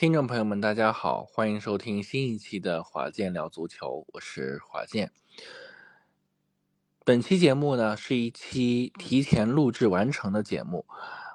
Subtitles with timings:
[0.00, 5.12] 听众朋友们，大家好，欢迎收听新一期的华健聊足球，我是华健。
[7.04, 10.86] 本期节目呢是一期提前录制完成的节目，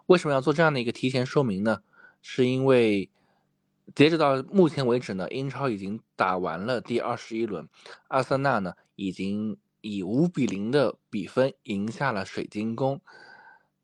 [0.08, 1.84] 为什么要做这样的一个提前说明呢？
[2.24, 3.12] 是因为
[3.94, 7.70] 截止到目前为止呢，英超已经打完了第二十一轮，
[8.08, 13.00] 阿森纳呢已经以五比零的比分赢下了水晶宫。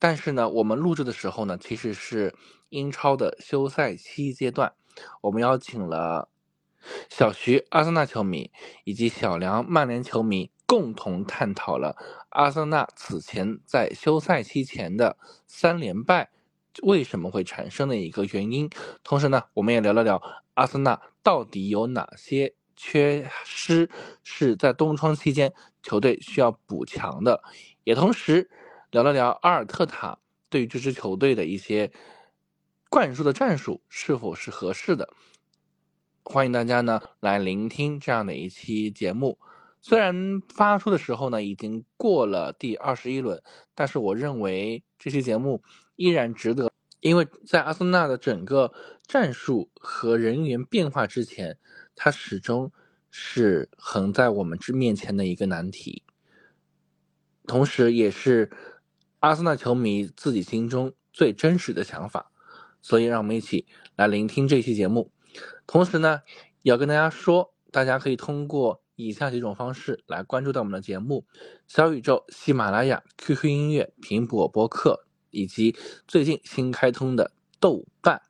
[0.02, 2.34] 但是呢，我们录制的时候呢，其实是
[2.70, 4.73] 英超的休赛期阶段。
[5.21, 6.27] 我们邀请了
[7.07, 8.49] 小徐阿森纳球迷
[8.84, 11.95] 以及小梁曼联球迷，共同探讨了
[12.29, 16.31] 阿森纳此前在休赛期前的三连败
[16.81, 18.68] 为什么会产生的一个原因。
[19.04, 20.20] 同时呢，我们也聊了聊
[20.55, 23.88] 阿森纳到底有哪些缺失
[24.23, 27.43] 是在冬窗期间球队需要补强的，
[27.84, 28.49] 也同时。
[28.91, 30.20] 聊了聊阿尔特塔
[30.50, 31.94] 对这支球队的一些
[32.90, 35.08] 灌输的战术是否是合适的，
[36.23, 39.40] 欢迎大家呢来聆听这样的一期节目。
[39.80, 43.41] 虽然发出的时候呢已经过了第二十一轮，
[43.74, 45.63] 但是我认为这期节目
[45.96, 48.74] 依然值得，因为在阿森纳的整个
[49.08, 51.58] 战术和人员变化之前，
[51.96, 52.70] 它始终
[53.10, 56.04] 是横在我们之面前的一个难题，
[57.48, 58.52] 同时也是。
[59.22, 62.32] 阿森纳球迷自己心中最真实的想法，
[62.82, 65.12] 所以让我们一起来聆听这期节目。
[65.68, 66.24] 同时呢，
[66.64, 71.24] 要跟大家说，大家可以通过以下几种方式来关注到我们的节目：
[71.68, 75.75] 小宇宙、喜马拉雅、QQ 音乐、苹果播客，以及
[76.08, 78.24] 最近新开通的豆瓣，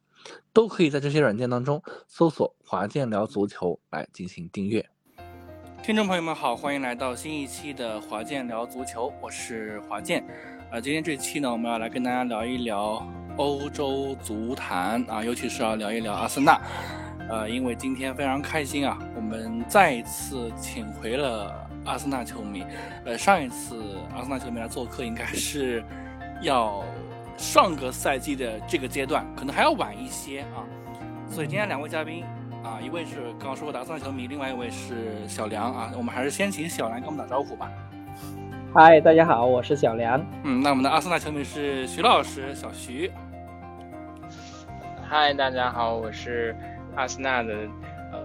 [0.52, 4.90] 都可以在这些软件当中搜索“华健聊足球”来进行订阅。
[5.82, 10.51] 听众朋友们好，欢迎来到新一期的华健聊足球，我是华健。
[10.72, 13.06] 啊，今天这期呢，我们要来跟大家聊一聊
[13.36, 16.58] 欧洲足坛啊，尤其是要聊一聊阿森纳。
[17.30, 22.64] 呃，因为今天非常开心啊，我们再一次请回了阿森纳球迷。
[23.04, 25.84] 呃，上一次阿森纳球迷来做客，应该是
[26.42, 26.82] 要
[27.36, 30.64] 上个赛季的这个阶段，可能还要晚一些啊。
[31.30, 32.24] 所以今天两位嘉宾
[32.64, 35.92] 啊，一位是刚刚说过的阿森纳球迷，另外一位是小梁啊。
[35.98, 37.70] 我们还是先请小梁跟我们打招呼吧。
[38.74, 40.26] 嗨，大家好，我是小梁。
[40.44, 43.12] 嗯，那我们的阿森纳球迷是徐老师，小徐。
[45.10, 46.56] 嗨，大家好，我是
[46.96, 47.54] 阿森纳的，
[48.14, 48.24] 呃，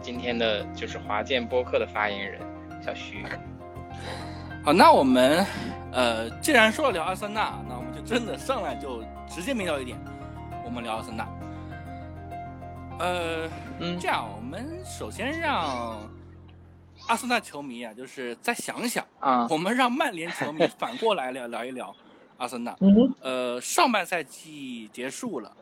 [0.00, 2.40] 今天的就是华健播客的发言人
[2.80, 3.26] 小徐。
[4.62, 5.44] 好，那我们，
[5.90, 9.98] 呃，既然说了聊阿森纳，那我们就真的上来就直接明了一点，
[10.64, 11.26] 我们聊阿森纳。
[13.00, 13.48] 呃，
[13.80, 16.07] 嗯，这样，我们首先让。
[17.08, 21.94] 阿森纳球迷啊，就是再想想啊，我们让曼联球迷 反过来聊聊一聊
[22.36, 22.76] 阿森纳。
[23.22, 25.56] 呃，上半赛季结束了，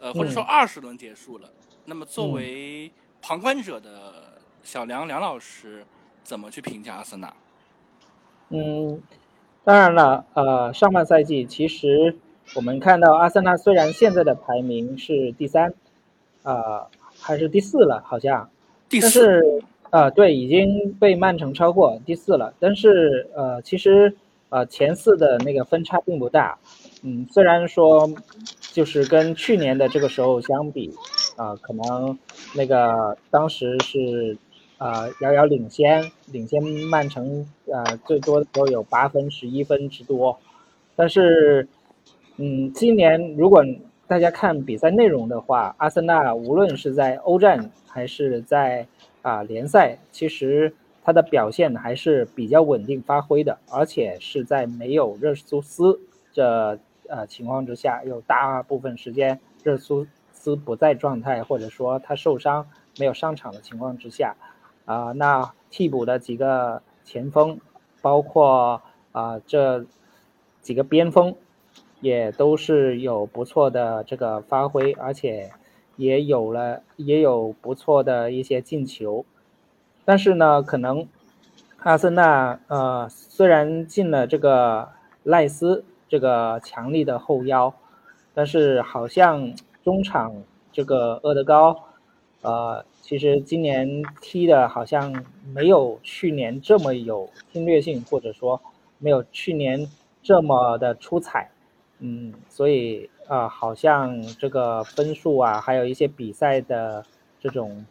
[0.00, 1.48] 呃，或者说二十轮结束了。
[1.84, 5.86] 那么作为旁观者的小梁梁老师，
[6.24, 7.32] 怎么去评价阿森纳？
[8.48, 9.00] 嗯，
[9.62, 12.18] 当然了，呃，上半赛季其实
[12.56, 15.72] 我们看到阿森纳虽然现在的排名是第三，
[16.42, 16.88] 啊，
[17.20, 18.50] 还是第四了，好像，
[18.88, 19.62] 第四。
[19.92, 22.54] 啊，对，已经被曼城超过第四了。
[22.58, 24.16] 但是，呃，其实，
[24.48, 26.58] 呃，前四的那个分差并不大。
[27.02, 28.08] 嗯，虽然说，
[28.72, 30.90] 就是跟去年的这个时候相比，
[31.36, 32.18] 啊，可能
[32.56, 34.34] 那个当时是，
[34.78, 40.38] 啊，遥遥领先，领先曼城，啊，最多的时候有八分、十一分之多。
[40.96, 41.68] 但是，
[42.38, 43.62] 嗯，今年如果
[44.06, 48.86] 大家看比赛内容的话，阿森纳无论是在欧战还是在
[49.22, 50.74] 啊，联赛其实
[51.04, 56.00] 他的表现还是比较稳定发挥的，而且是在没有热苏斯
[56.32, 56.78] 这
[57.08, 62.68] 呃情况之下，有大部分时间热苏斯不在状态，或者说他受伤
[62.98, 64.34] 没有上场的情况之下，
[64.84, 67.60] 啊，那替补的几个前锋，
[68.00, 69.84] 包括啊这
[70.60, 71.36] 几个边锋，
[72.00, 75.52] 也都是有不错的这个发挥，而且。
[75.96, 79.24] 也有了，也有不错的一些进球，
[80.04, 81.06] 但是呢，可能
[81.78, 84.88] 阿森纳呃虽然进了这个
[85.22, 87.72] 赖斯这个强力的后腰，
[88.34, 89.52] 但是好像
[89.84, 90.34] 中场
[90.72, 91.84] 这个厄德高，
[92.40, 95.24] 呃，其实今年踢的好像
[95.54, 98.60] 没有去年这么有侵略性，或者说
[98.98, 99.86] 没有去年
[100.22, 101.50] 这么的出彩，
[101.98, 103.08] 嗯，所以。
[103.32, 107.02] 啊，好像这个分数啊，还有一些比赛的
[107.40, 107.86] 这种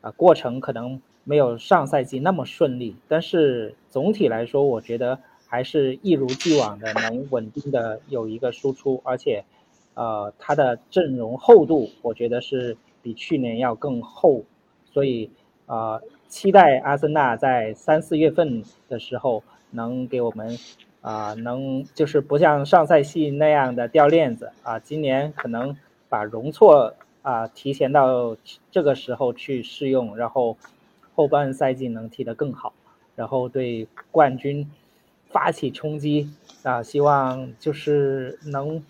[0.00, 2.96] 啊过程，可能没有上赛季那么顺利。
[3.06, 9.44] 但是总体来说，我觉得还是一如既往的能稳定的有一个输出，而且，
[9.94, 14.42] 呃，他的阵容厚度，我觉得是比去年要更厚，
[14.90, 15.30] 所以
[15.66, 20.58] 啊，期待阿森纳在三四月份的时候能给我们
[21.02, 25.76] 啊，能就是不像上赛季那样的掉链子啊，今年可能
[26.08, 28.36] 把容错啊提前到
[28.70, 30.56] 这个时候去试用，然后
[31.14, 32.72] 后半赛季能踢得更好，
[33.14, 34.70] 然后对冠军
[35.26, 36.30] 发起冲击
[36.62, 38.82] 啊，希望就是能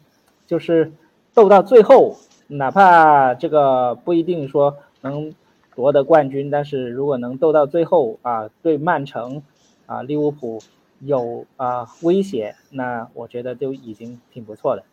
[0.47, 0.93] 就是
[1.35, 2.17] 斗到最后。
[2.49, 5.35] 哪怕这个不一定说能
[5.75, 9.43] 夺得冠军，但是如果能斗到最后啊，对曼城
[9.87, 10.61] 啊、利物浦
[11.05, 14.85] 有啊威胁，那我觉得就已经挺不错的。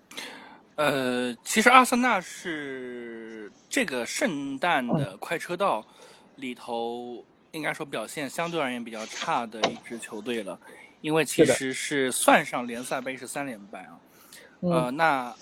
[0.75, 5.85] 呃，其实阿森纳是这个圣诞的快车道
[6.35, 10.59] 里头，应该说表现相对而言比较差的一支球队了，
[11.01, 13.99] 因为其实是算上联赛杯是三连败啊。
[14.61, 15.35] 呃，那。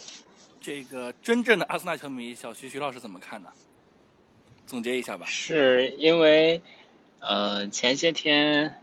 [0.60, 3.50] 这个真正的阿森纳球迷小徐徐老师怎么看呢？
[4.66, 5.26] 总结一下吧。
[5.26, 6.62] 是因为，
[7.20, 8.82] 呃，前些天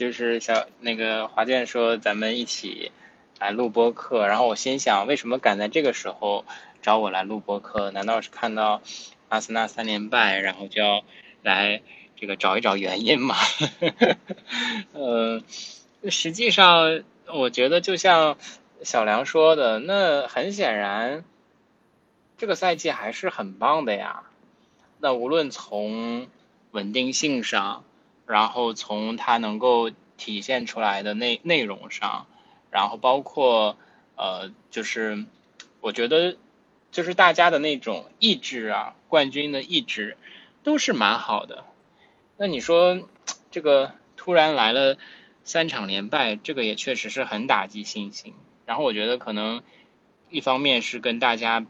[0.00, 2.90] 就是小那个华健说咱们一起
[3.38, 6.46] 来录播课，然后我心想，为什么赶在这个时候
[6.80, 7.90] 找我来录播课？
[7.90, 8.80] 难道是看到
[9.28, 11.04] 阿森纳三连败，然后就要
[11.42, 11.82] 来
[12.16, 13.36] 这个找一找原因吗？
[14.94, 15.42] 呃，
[16.08, 18.38] 实际上我觉得就像。
[18.82, 21.22] 小梁说的那很显然，
[22.38, 24.22] 这个赛季还是很棒的呀。
[25.00, 26.28] 那无论从
[26.70, 27.84] 稳定性上，
[28.30, 32.26] 然后从它能够体现出来的内内容上，
[32.70, 33.76] 然后包括
[34.14, 35.24] 呃，就是
[35.80, 36.36] 我觉得
[36.92, 40.16] 就是大家的那种意志啊，冠军的意志
[40.62, 41.64] 都是蛮好的。
[42.36, 43.08] 那你说
[43.50, 44.96] 这个突然来了
[45.42, 48.34] 三场连败，这个也确实是很打击信心。
[48.64, 49.62] 然后我觉得可能
[50.28, 51.66] 一方面是跟大家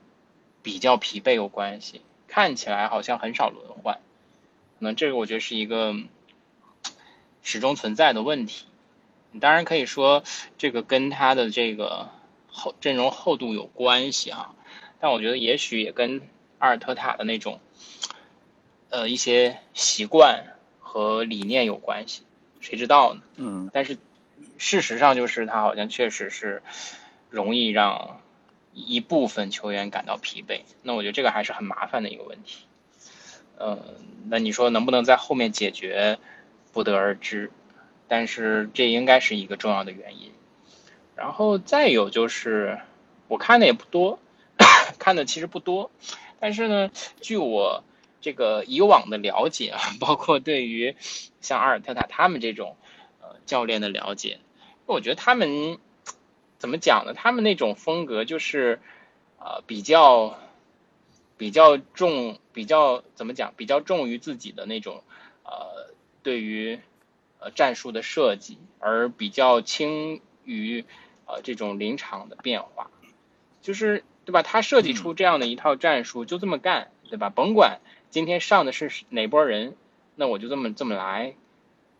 [0.62, 3.94] 比较疲惫有关系，看起来好像很少轮换，
[4.78, 5.94] 可能这个我觉得是一个
[7.42, 8.66] 始终存在的问题。
[9.32, 10.24] 你当然可以说
[10.58, 12.08] 这个跟他的这个
[12.48, 14.54] 厚阵容厚度有关系哈，
[15.00, 16.20] 但我觉得也许也跟
[16.58, 17.60] 阿尔特塔的那种
[18.88, 22.22] 呃一些习惯和理念有关系，
[22.60, 23.22] 谁知道呢？
[23.36, 23.98] 嗯，但是。
[24.62, 26.62] 事实上，就是他好像确实是
[27.30, 28.20] 容易让
[28.74, 30.60] 一部分球员感到疲惫。
[30.82, 32.66] 那我觉得这个还是很麻烦的一个问题。
[33.56, 33.78] 呃，
[34.28, 36.18] 那你说能不能在后面解决，
[36.72, 37.50] 不得而知。
[38.08, 40.32] 但是这应该是一个重要的原因。
[41.14, 42.80] 然后再有就是，
[43.28, 44.18] 我看的也不多，
[44.98, 45.90] 看的其实不多。
[46.40, 46.90] 但是呢，
[47.20, 47.84] 据我
[48.20, 50.96] 这个以往的了解啊，包括对于
[51.40, 52.76] 像阿尔特塔他们这种
[53.20, 54.38] 呃教练的了解。
[54.86, 55.78] 我觉得他们
[56.58, 57.14] 怎么讲呢？
[57.14, 58.80] 他们那种风格就是，
[59.38, 60.38] 呃，比较
[61.36, 63.52] 比较重，比较怎么讲？
[63.56, 65.04] 比较重于自己的那种，
[65.44, 66.80] 呃，对于
[67.38, 70.84] 呃战术的设计，而比较轻于
[71.26, 72.90] 呃这种临场的变化，
[73.60, 74.42] 就是对吧？
[74.42, 77.30] 他设计出这样的一套战术，就这么干，对吧？
[77.30, 77.80] 甭管
[78.10, 79.76] 今天上的是哪波人，
[80.16, 81.34] 那我就这么这么来，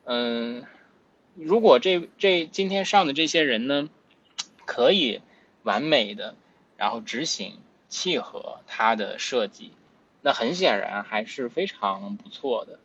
[0.05, 0.65] 嗯。
[1.37, 3.89] 如果这这今天上的这些人呢，
[4.67, 5.23] 可以
[5.63, 6.35] 完美的
[6.77, 9.73] 然后执行契合他的设计，
[10.23, 12.81] 那很显然还是非常不错的，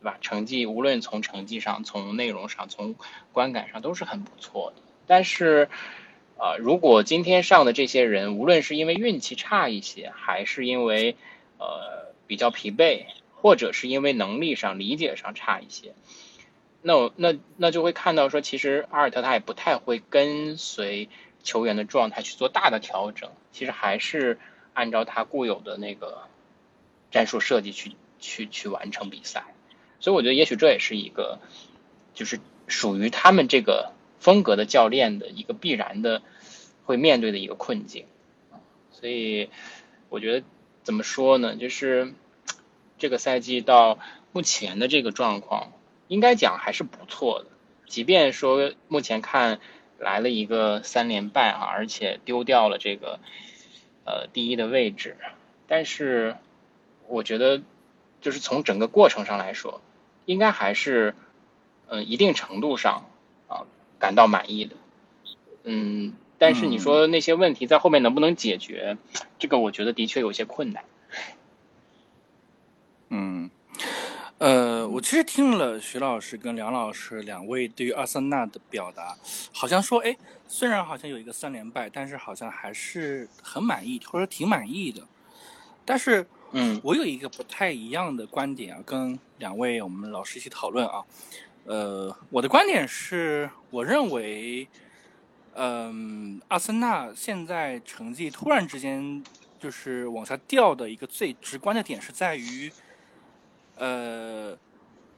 [0.00, 0.18] 对吧？
[0.20, 2.94] 成绩无论从成绩上、从内容上、从
[3.32, 4.82] 观感上都是很不错的。
[5.06, 5.68] 但是，
[6.36, 11.16] 啊，如果今天上的这些人，无论是因为运气差一些，还是因为
[11.58, 15.94] 呃比较疲惫，或者是因为能力上、理解上差一些。
[16.80, 21.08] 那我那那就会看到说，其实阿尔特他也不太会跟随
[21.42, 24.38] 球员的状态去做大的调整，其实还是
[24.74, 26.28] 按照他固有的那个
[27.10, 29.44] 战术设计去去去完成比赛。
[30.00, 31.38] 所以我觉得也许这也是一个，
[32.14, 36.22] 就是属于他们这个风格的教练的一个必然的
[36.84, 38.06] 会面对的一个困境。
[38.92, 39.50] 所以
[40.08, 40.46] 我觉得
[40.82, 41.56] 怎么说呢？
[41.56, 42.14] 就是
[42.98, 43.98] 这个赛季到
[44.32, 45.72] 目前的这个状况。
[46.08, 47.50] 应该讲还是不错的，
[47.86, 49.60] 即便说目前看
[49.98, 53.20] 来了一个三连败啊，而且丢掉了这个
[54.06, 55.18] 呃第一的位置，
[55.66, 56.34] 但是
[57.08, 57.60] 我觉得
[58.22, 59.82] 就是从整个过程上来说，
[60.28, 61.14] 应该还是
[61.86, 63.06] 嗯一定程度上
[63.48, 63.64] 啊
[63.98, 64.76] 感到满意的，
[65.64, 68.98] 嗯，但是你说那些问题在后面能不能解决，
[69.38, 70.84] 这个我觉得的确有些困难，
[73.08, 73.50] 嗯。
[74.36, 79.16] 呃，我其实听了徐老师跟梁老师两位对于阿森纳的表达，
[79.52, 80.16] 好像说，哎，
[80.46, 85.02] 虽然好像有一个三连败，但是好像还是很满意，或者挺满意的。
[85.84, 91.04] 但是嗯，我有一个不太一样的观点啊，跟两位我们老师一起讨论啊。
[91.64, 94.66] 呃，我的观点是，我认为，
[95.54, 99.22] 嗯，阿森纳现在成绩突然之间
[99.60, 102.72] 就是往下掉的一个最直观的点是在于，
[103.76, 104.56] 呃，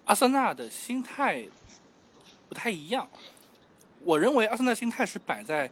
[0.07, 1.47] 阿森纳的心态
[2.49, 3.09] 不太一样。
[4.03, 5.71] 我认为阿森纳心态是摆在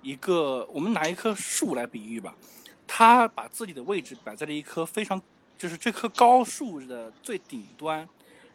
[0.00, 2.34] 一个，我们拿一棵树来比喻吧，
[2.94, 5.20] 他把自己的位置摆在了一棵非常，
[5.56, 8.06] 就是这棵高树的最顶端，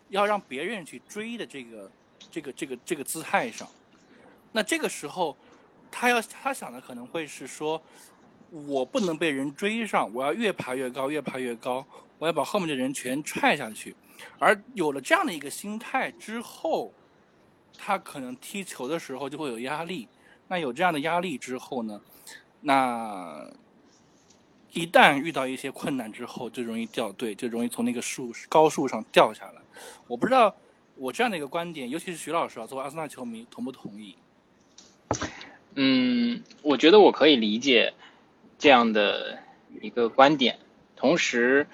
[0.10, 1.92] 要让别人去追的这个
[2.30, 3.68] 这个这个这个姿态上。
[4.52, 5.36] 那这个时候，
[5.90, 7.82] 他要他想的可能会是说，
[8.52, 11.84] 我不能被人追上，我要越爬越高，越爬越高，
[12.20, 13.96] 我要把后面的人全踹下去。
[14.38, 16.94] 而有了这样的一个心态之后，
[17.76, 20.08] 他可能踢球的时候就会有压力。
[20.48, 22.00] 那有这样的压力之后呢，
[22.62, 23.52] 那
[24.78, 29.62] 一旦遇到一些困难之后，就容易掉队，就容易从那个树高树上掉下来。
[30.08, 30.56] 我不知道
[30.96, 34.16] 我这样的一个观点，尤其是徐老师啊，作为阿森纳球迷，同不同意？
[35.74, 37.96] 嗯，我觉得我可以理解
[38.60, 39.40] 这样的
[39.82, 40.60] 一个观点，
[40.96, 41.66] 同时，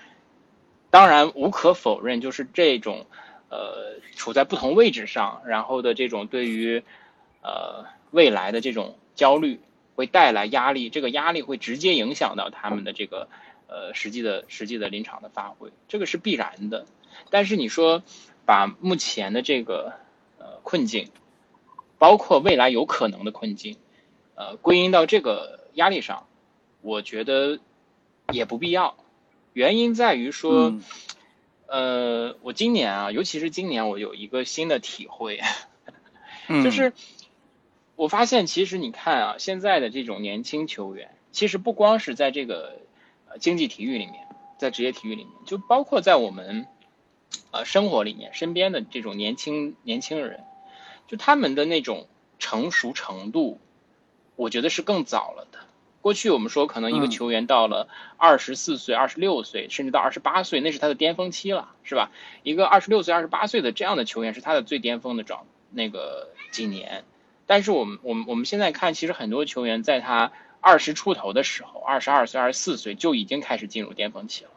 [0.89, 3.05] 当然无可否认，就是这种
[3.49, 6.81] 呃处在不同位置上，然后的这种对于
[7.41, 9.59] 呃未来的这种焦虑，
[9.95, 13.27] 会带来压力，这个压力会直接影响到他们的这个
[13.67, 16.85] 呃实际的实际的临场的发挥，这个是必然的。
[17.29, 18.03] 但是你说
[18.45, 19.93] 把目前的这个
[20.39, 21.09] 呃困境，
[21.97, 23.77] 包括未来有可能的困境。
[24.35, 26.25] 呃，归因到这个压力上，
[26.81, 27.59] 我觉得
[28.31, 28.97] 也不必要。
[29.53, 30.73] 原因在于说，
[31.67, 35.39] 呃，我今年啊，尤其是今年，我有一个新的体会，
[36.63, 36.93] 就是
[37.95, 42.79] 我发现，其实你看啊，现在的这种年轻球员，其实不光是在这个
[43.29, 46.67] 呃竞技体育里面，在职业体育里面，就包括在我们
[47.51, 50.43] 呃生活里面，身边的这种年轻年轻人，
[51.07, 52.07] 就他们的那种
[52.39, 53.59] 成熟程度。
[54.35, 55.59] 我觉得是更早了的。
[56.01, 62.09] 过去我们说，可能一个球员到了二十四岁、二十六岁，甚至到二十八岁，那是他的巅峰期了，是吧？
[62.41, 67.05] 一个二十六岁、二十八岁的这样的球员，是他的最巅峰的状那个几年。
[67.45, 70.31] 但是我们我们我们现在看，其实很多球员在他
[70.61, 74.51] 二十出头的时候，二十二岁、二十四岁就已经开始进入巅峰期了，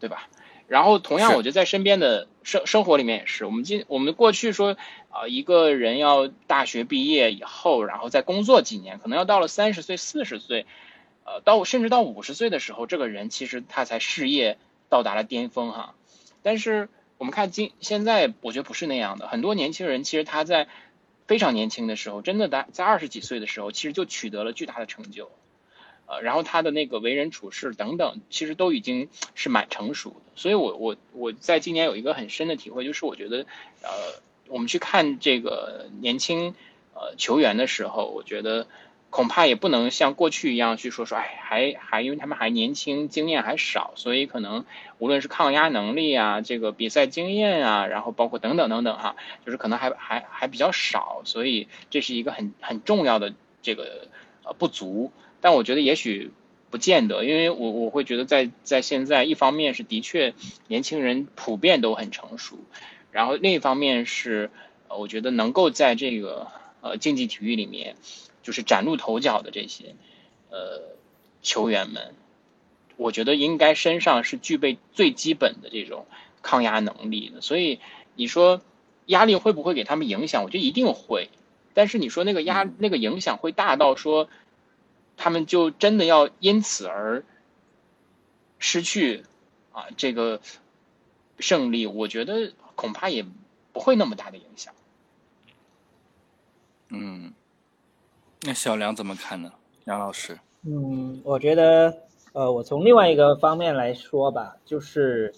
[0.00, 0.28] 对吧？
[0.68, 4.76] 然后同样，我觉得在身边的生生活里面也是，我们今我们过去说。
[5.14, 10.64] 啊，一个人要大学毕业以后，然后再工作几年，可能要到了三十岁、四十岁，
[11.24, 14.56] 呃，到甚至到五十岁的时候，这个人其实他才事业
[14.88, 15.94] 到达了巅峰哈。
[16.42, 19.28] 但是我们看今现在，我觉得不是那样的。
[19.28, 20.66] 很多年轻人其实他在
[21.32, 25.30] 非常年轻的时候，真的在在二十几岁的时候，其实就取得了巨大的成就，
[26.04, 30.16] 呃，然后他的那个为人处事等等，其实都已经是蛮成熟的。
[30.36, 33.46] 所以我我我在今年有一个很深的体会，就是我觉得
[33.80, 33.88] 呃。
[34.48, 36.54] 我们去看这个年轻
[36.92, 38.66] 呃球员的时候，我觉得
[39.12, 44.64] 恐怕也不能像过去一样去说说，哎，还还因为他们还年轻，经验还少，所以可能
[44.96, 49.14] 无论是抗压能力啊，这个比赛经验啊，然后包括等等等等哈，
[49.44, 54.08] 就是可能还还还比较少，所以这是一个很很重要的这个
[54.44, 55.12] 呃不足。
[55.42, 56.32] 但我觉得也许
[56.70, 60.32] 不见得，因为我我会觉得在在现在，一方面是的确
[60.68, 62.58] 年轻人普遍都很成熟。
[63.10, 64.50] 然后另一方面是，
[64.88, 66.48] 呃，我觉得能够在这个
[66.80, 67.96] 呃竞技体育里面，
[68.42, 69.94] 就是崭露头角的这些
[70.50, 70.82] 呃
[71.42, 72.14] 球员们，
[72.96, 76.06] 我觉得应该身上是具备最基本的这种
[76.42, 77.40] 抗压能力的。
[77.40, 77.80] 所以
[78.14, 78.60] 你说
[79.06, 80.44] 压力会不会给他们影响？
[80.44, 81.30] 我觉得一定会。
[81.74, 84.28] 但是你说那个压那个影响会大到说，
[85.16, 87.24] 他们就真的要因此而
[88.58, 89.24] 失去
[89.72, 90.40] 啊这个
[91.38, 91.86] 胜利？
[91.86, 92.52] 我觉得。
[92.74, 93.24] 恐怕也
[93.74, 94.74] 不会那么大的影响。
[96.88, 97.34] 嗯，
[98.44, 99.52] 那小梁怎么看呢？
[99.84, 100.36] 杨老师？
[100.66, 101.94] 嗯，我觉得，
[102.32, 105.32] 呃，我从另外一个方面来说吧，就是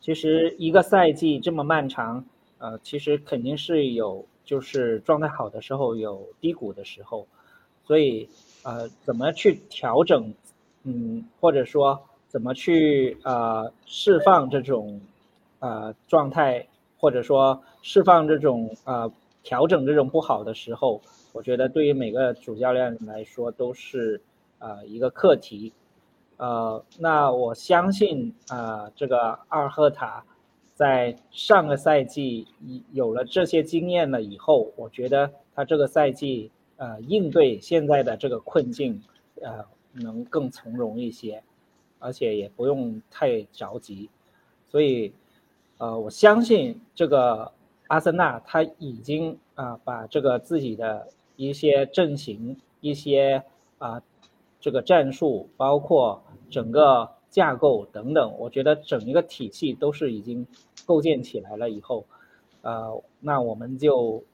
[0.00, 2.24] 其实一个赛季这么漫长，
[2.58, 7.26] 呃，其实肯定是有就是状态好的时候，有低谷的时候，
[7.84, 8.28] 所以
[8.62, 10.32] 呃，怎么去调整，
[10.84, 15.00] 嗯，或者说怎么去呃释放这种
[15.60, 16.66] 呃状态。
[16.98, 21.00] 或者说释放这种呃调整这种不好的时候，
[21.36, 24.18] 我觉得对于每个主教练来说都是
[24.58, 25.70] 呃一个课题，
[26.38, 30.24] 呃，那我相信啊这个阿赫塔
[30.74, 32.48] 在上个赛季
[32.92, 39.02] 有了这些经验了以后，我觉得他这个赛季呃应对现在的这个困境
[39.42, 39.62] 呃
[39.92, 41.42] 能更从容一些，
[41.98, 44.08] 而且也不用太着急，
[44.70, 45.12] 所以，
[45.76, 47.52] 呃，我相信这个
[47.88, 53.42] 阿森纳他已经啊把这个自己的一些阵型、一些
[53.78, 54.02] 啊
[54.60, 60.46] 这个战术，包括整个架构等等，我觉得整一个体系都是已经
[60.84, 62.04] 构建起来了以后，
[62.62, 64.24] 呃，那我们就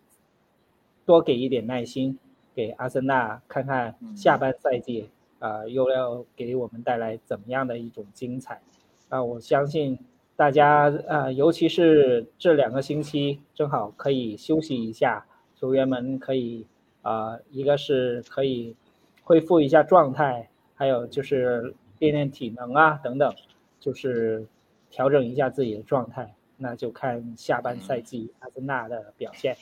[1.05, 2.19] 多给一点耐心，
[2.55, 5.11] 给阿森纳看看下半赛季。
[5.43, 8.63] 啊，又要给我们带来怎么样的一种精彩？
[9.09, 9.99] 啊，我相信
[10.37, 16.65] 大家啊，尤其是这两个星期正好可以休息一下，球员们可以
[17.03, 18.75] 啊，一个是可以
[19.23, 23.35] 恢复一下状态，还有就是练练体能啊等等，
[23.79, 24.47] 就是
[24.91, 26.35] 调整一下自己的状态。
[26.57, 29.57] 那就看下半赛季阿森纳的表现。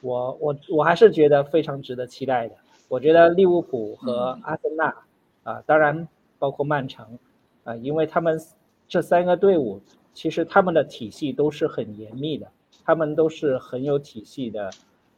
[0.00, 2.54] 我我我还是觉得非常值得期待的。
[2.88, 4.94] 我觉得利物浦和阿森纳。
[5.42, 6.08] 啊，当然
[6.40, 7.18] 包括曼城，
[7.62, 8.36] 啊，因为他们
[8.88, 9.80] 这三个队伍
[10.12, 12.48] 其实他们的体系都是很严密的，
[12.84, 14.68] 他们都是很有体系的，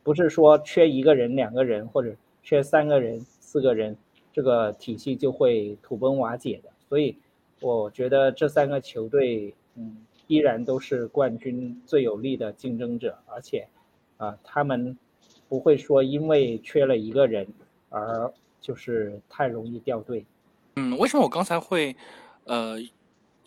[0.09, 3.95] 不是说缺一个人、两个人或者缺三个人、四个人，
[4.33, 6.71] 这个体系就会土崩瓦解的。
[6.89, 7.15] 所以
[7.61, 13.69] 我觉得这三个球队，嗯，依然都是冠军最有力的竞争者，而且
[14.17, 14.97] 啊，他们
[15.47, 17.47] 不会说因为缺了一个人
[17.91, 18.33] 而。
[18.61, 20.27] 就是太容易掉队。
[20.75, 21.95] 嗯，为什么我刚才会，
[22.45, 22.77] 呃，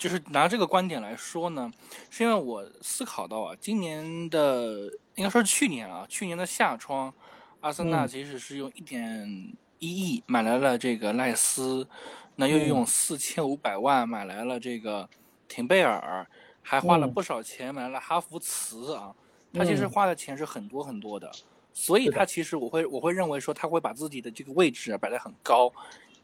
[0.01, 1.71] 就是拿这个观点来说呢？
[2.09, 7.13] 是因为我思考到啊，今年的应该说是去年啊，去年的夏窗，
[7.59, 11.87] 阿森纳其实是用一点一亿买来了这个赖斯，
[12.35, 15.07] 那又用四千五百万买来了这个
[15.47, 16.25] 廷贝尔，
[16.63, 19.13] 还花了不少钱买来了哈弗茨啊，
[19.53, 21.31] 他其实花的钱是很多很多的。
[21.73, 25.71] 所以他其实我会我会认为说他会把自己的这个位置啊摆得很高，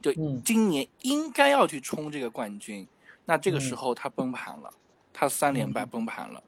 [0.01, 0.11] 就
[0.43, 2.87] 今年应该要去冲这个冠军，
[3.29, 4.73] 那这个时候他崩盘了，
[5.11, 6.41] 他三连败崩盘了，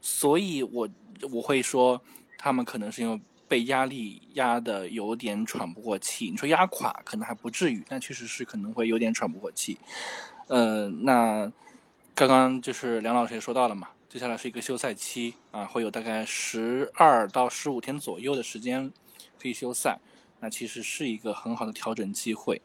[0.00, 0.88] 所以我
[1.30, 2.00] 我会说
[2.38, 6.30] 他们可能是因为被压力压的有点喘不过气。
[6.30, 9.76] 你说压垮可能还不至于，但确实是可能会有点喘不过气。
[10.48, 11.52] 呃，那
[12.14, 13.88] 刚刚就是梁老师也说到了嘛。
[14.08, 18.90] 接下来是一个休赛期啊，会有大概十二到十五天左右的时间
[19.38, 19.98] 可以休赛，
[20.40, 22.60] 那其实是一个很好的调整机会。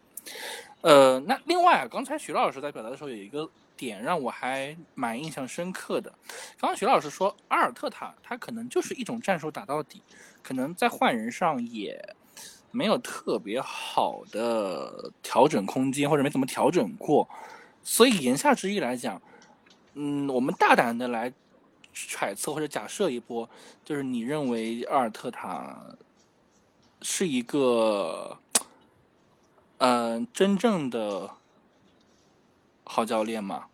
[0.81, 6.09] 呃，那另外啊，刚才徐老师在表达的时候有一个点让我还蛮印象深刻的。
[6.59, 10.01] 刚刚徐老师说阿尔特塔他可能就是一种战术打到底，
[10.43, 12.15] 可能在换人上也
[12.71, 17.27] 没有特别好的调整空间，或者没怎么调整过。
[17.83, 19.21] 所以言下之意来讲。
[19.99, 21.33] 嗯，我们大胆的来
[21.91, 23.49] 揣测或者假设一波，
[23.83, 25.75] 就是你认为阿尔特塔
[27.01, 28.37] 是一个，
[29.79, 31.29] 嗯，真正的
[32.83, 33.65] 好教练吗？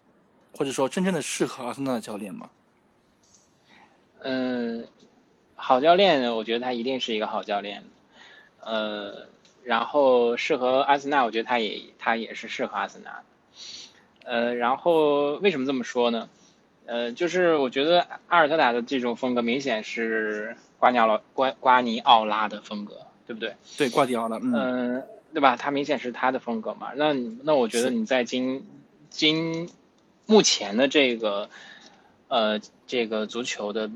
[0.55, 2.49] 或者说真正的适合阿森纳的教练吗？
[4.19, 4.87] 嗯，
[5.55, 7.83] 好教练，我觉得他一定是一个好教练。
[8.59, 9.27] 呃，
[9.63, 13.23] 然后适合阿森纳，我觉得他也他也是适合阿森纳。
[14.23, 16.29] 呃，然后为什么这么说呢？
[16.85, 23.55] 呃，就是我觉得阿尔特塔的这种风格明显是瓜尼奥瓜瓜尼奥拉的风格，对不对？
[23.77, 25.01] 对，瓜迪奥拉，嗯，
[25.33, 25.57] 对吧？
[25.57, 26.91] 他明显是他的风格嘛。
[26.95, 28.65] 那那我觉得你在今
[29.09, 29.69] 今
[30.25, 31.49] 目前的这个
[32.27, 33.89] 呃这个足球的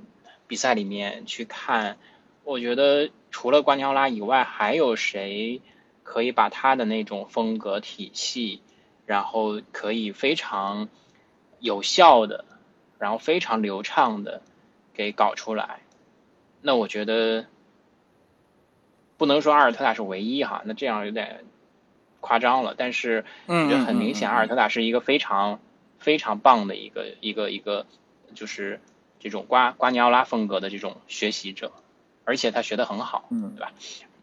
[0.47, 1.97] 比赛里面去看，
[2.43, 5.62] 我觉得除了瓜迪奥拉以外，还有谁
[6.04, 8.62] 可以把他的那种风格体系？
[9.06, 10.89] 然后可以非常
[11.60, 12.43] 有效的，
[13.00, 14.41] 然后非常流畅的
[14.93, 15.80] 给搞出来。
[16.62, 17.45] 那我觉得
[19.17, 21.45] 不能说阿尔特塔是唯一哈，那这样有点
[22.21, 22.75] 夸张了。
[22.77, 25.60] 但是我觉得很明显，阿尔特塔是一个非常
[25.99, 27.86] 非常棒的一个一个一个，
[28.34, 28.80] 就是
[29.19, 31.71] 这种瓜瓜尼奥拉风格的这种学习者，
[32.25, 33.73] 而且他学的很好，嗯，对吧？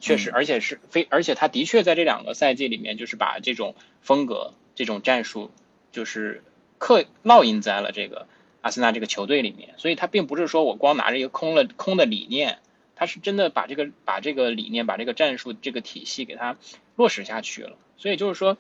[0.01, 4.53] 确实，而且是非，而且他的确在这两个赛季里面，就是把这种风格。
[4.77, 5.53] 这种战术
[5.93, 6.43] 就是
[6.79, 8.27] 刻烙印在了这个
[8.61, 12.59] 阿森纳这个球队里面，所以他并不是说我光拿着一个空了空的理念，
[12.97, 16.57] 他是真的把这个把这个理念把这个战术这个体系给他
[16.97, 17.77] 落实下去了。
[17.97, 18.57] 所以就是说，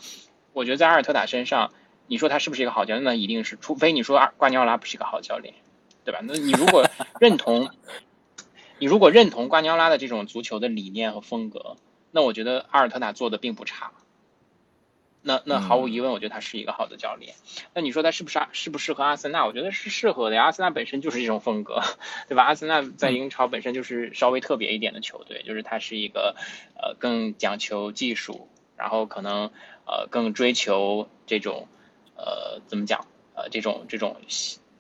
[0.53, 1.73] 我觉得在阿尔特塔身上，
[2.07, 3.05] 你说他是不是一个好教练？
[3.05, 5.55] 那一定是，除非你说阿瓜尼奥拉不是一个好教练，
[6.05, 6.21] 对吧？
[6.23, 6.89] 那你如果
[7.21, 7.71] 认同，
[8.79, 11.77] 你如果认同瓜尼奥拉的这种足球的理念和风格，
[12.11, 13.93] 那我觉得阿尔特塔做的并不差。
[15.27, 17.35] 那那毫无疑问，我觉得他是一个好的教练。
[17.73, 19.47] 那你说他是不是适不适合阿森纳？
[19.47, 20.45] 我觉得是适合的呀。
[20.45, 21.81] 阿森纳本身就是这种风格，
[22.29, 22.45] 对吧？
[22.45, 26.37] 阿森纳在英超本身就是稍微特别一点的球队，就是它是一个
[26.77, 29.51] 呃更讲求技术，然后可能
[29.87, 31.69] 呃更追求这种
[32.17, 33.07] 呃，怎么讲？
[33.37, 34.19] 呃，这种这种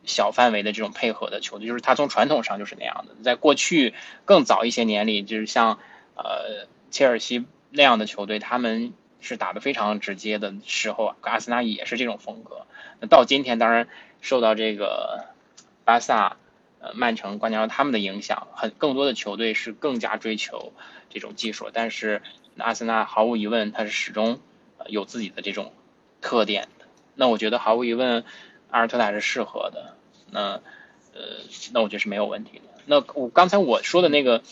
[0.04, 3.16] 小范围的这种配合的球队，就是他从传统上就是那样的。
[3.24, 5.80] 在过去更早一些年里，就是像
[6.14, 8.92] 呃切尔西那样的球队，他们
[9.24, 12.66] 是打的非常直接的时候，阿森纳也是这种风格。
[13.00, 13.88] 那到今天，当然
[14.20, 15.24] 受到这个
[15.84, 16.36] 巴萨、
[16.78, 20.74] 呃曼城、瓜迪奥拉他们的影响，很更多的球队是更加追求
[21.08, 22.20] 这种技术，但是
[22.58, 24.38] 阿森纳毫无疑问，他是始终
[24.86, 25.72] 有自己的这种
[26.20, 26.84] 特点的。
[27.14, 28.24] 那我觉得毫无疑问，
[28.70, 29.96] 阿尔特塔是适合的。
[30.30, 30.60] 那
[31.14, 31.20] 呃，
[31.72, 32.64] 那我觉得是没有问题的。
[32.86, 34.42] 那我刚才我说的那个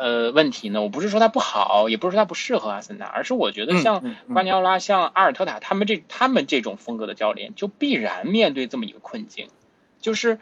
[0.00, 9.48] 呃问题呢，我不是说他不好，也不是说他不适合阿森纳，而是我觉得像瓜迪奥拉、像阿尔特塔他们这他们这种风格的教练，就必然面对这么一个困境，
[10.00, 10.38] 就是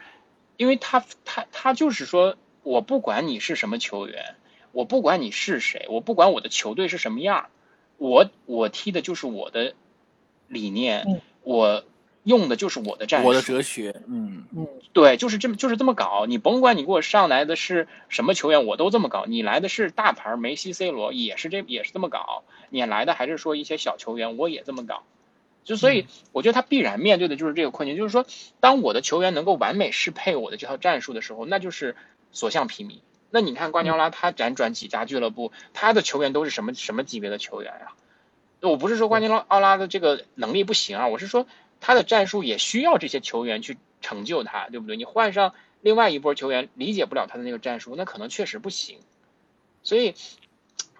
[0.55, 4.35] 因为他他他就是说我不管你是什么球员，
[4.71, 7.47] 我不管你是谁，我不管我的球队是什么样，
[7.97, 9.73] 我我踢的就是我的
[10.47, 11.21] 理念。
[11.41, 11.83] 我
[12.23, 16.25] 用的就是我的战术，我的哲学，嗯嗯，对，就是这么就是这么搞。
[16.27, 19.25] 你甭管你给我上来的是什么球员，我都这么搞。
[19.25, 22.43] 你来的是大牌梅西、C 罗，也是这也是这么搞。
[22.69, 25.03] 你来的还是说一些小球员，我也这么搞。
[25.63, 28.25] 就所以，我觉得他必然面对的就是这个困境，就是说，
[28.59, 31.95] 当我的球员能够完美适配我的这套战术的时候，那就是
[32.31, 32.99] 所向披靡。
[33.29, 37.91] 那你看瓜迪奥拉，他辗转几家俱乐部，他的球员都是什么什么级别的球员呀？
[38.61, 41.45] 我不是说瓜迪奥拉的这个能力不行啊，我是说
[41.81, 44.97] 他的战术也需要这些球员去成就他，对不对？
[44.97, 48.99] 你换上另外一波球员理解不了他的那个战术，那可能确实不行。
[49.83, 50.13] 所以，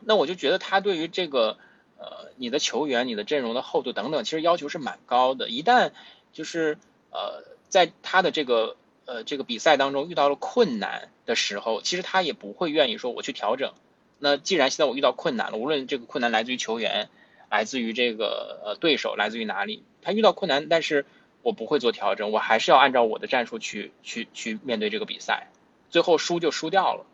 [0.01, 1.57] 那我就觉得他对于这个
[1.97, 5.49] 呃你的球员、你的阵容的厚度等等，其实要求是蛮高的。
[5.49, 5.91] 一旦
[6.31, 6.77] 就是
[7.11, 13.73] 呃在他的这个呃这个比赛当中遇到了困难的时候，其实他也不会愿意说我去调整。
[14.17, 17.09] 那既然现在我遇到困难了，无论这个困难来自于球员。
[17.49, 19.83] 来自于这个呃对手来自于哪里？
[20.01, 21.05] 他遇到困难，但是
[21.41, 25.49] 我不会做调整，我还是要按照我的战术去去去面对这个比赛。
[25.89, 27.05] 最后输就输掉了，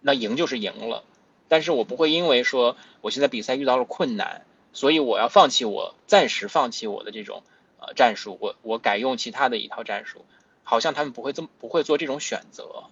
[0.00, 1.04] 那赢就是赢了。
[1.48, 7.42] 但是我不会因为说我现在比赛遇到了困难，所以我要放弃我暂时放弃我的这种
[7.80, 10.24] 呃战术，我我改用其他的一套战术。
[10.66, 12.84] 好像他们不会这么不会做这种选择。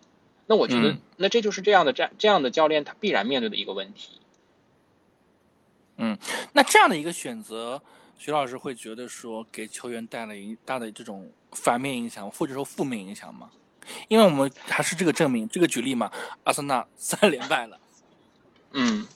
[0.46, 4.20] 那我觉得，那这就是这样的战这样的教练他必然面对的一个问题。
[5.96, 6.16] 嗯，
[6.52, 7.80] 那这样的一个选择，
[8.18, 13.50] 徐老师会觉得说给球员带来一大的这种反面影响，或者说负面影响吗？
[14.08, 16.10] 因为我们还是这个证明，这个举例嘛，
[16.44, 17.78] 阿森纳三连败了。
[18.72, 19.06] 嗯，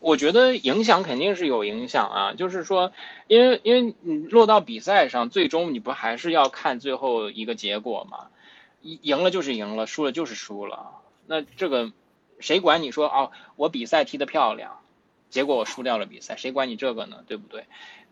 [0.00, 2.92] 我觉得影响肯定是有影响啊，就是说，
[3.28, 8.26] 因为因为你落到比赛上，最终你不还是要看最后一个结果吗？
[8.82, 10.90] 赢赢了就是赢了，输了就是输了。
[11.26, 11.92] 那这个
[12.40, 14.80] 谁管你说哦，我比赛踢得漂亮？
[15.30, 17.24] 结果我输掉了比赛，谁管你这个呢？
[17.26, 17.64] 对不对？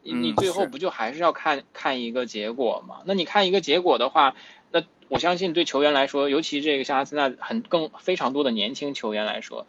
[0.02, 3.02] 你你最后不就还是要看看一个结果吗？
[3.06, 4.36] 那你看一个结果的话，
[4.70, 9.66] 那我相信对球员来说，尤其这个像阿森纳很更非常多的年轻球员来说，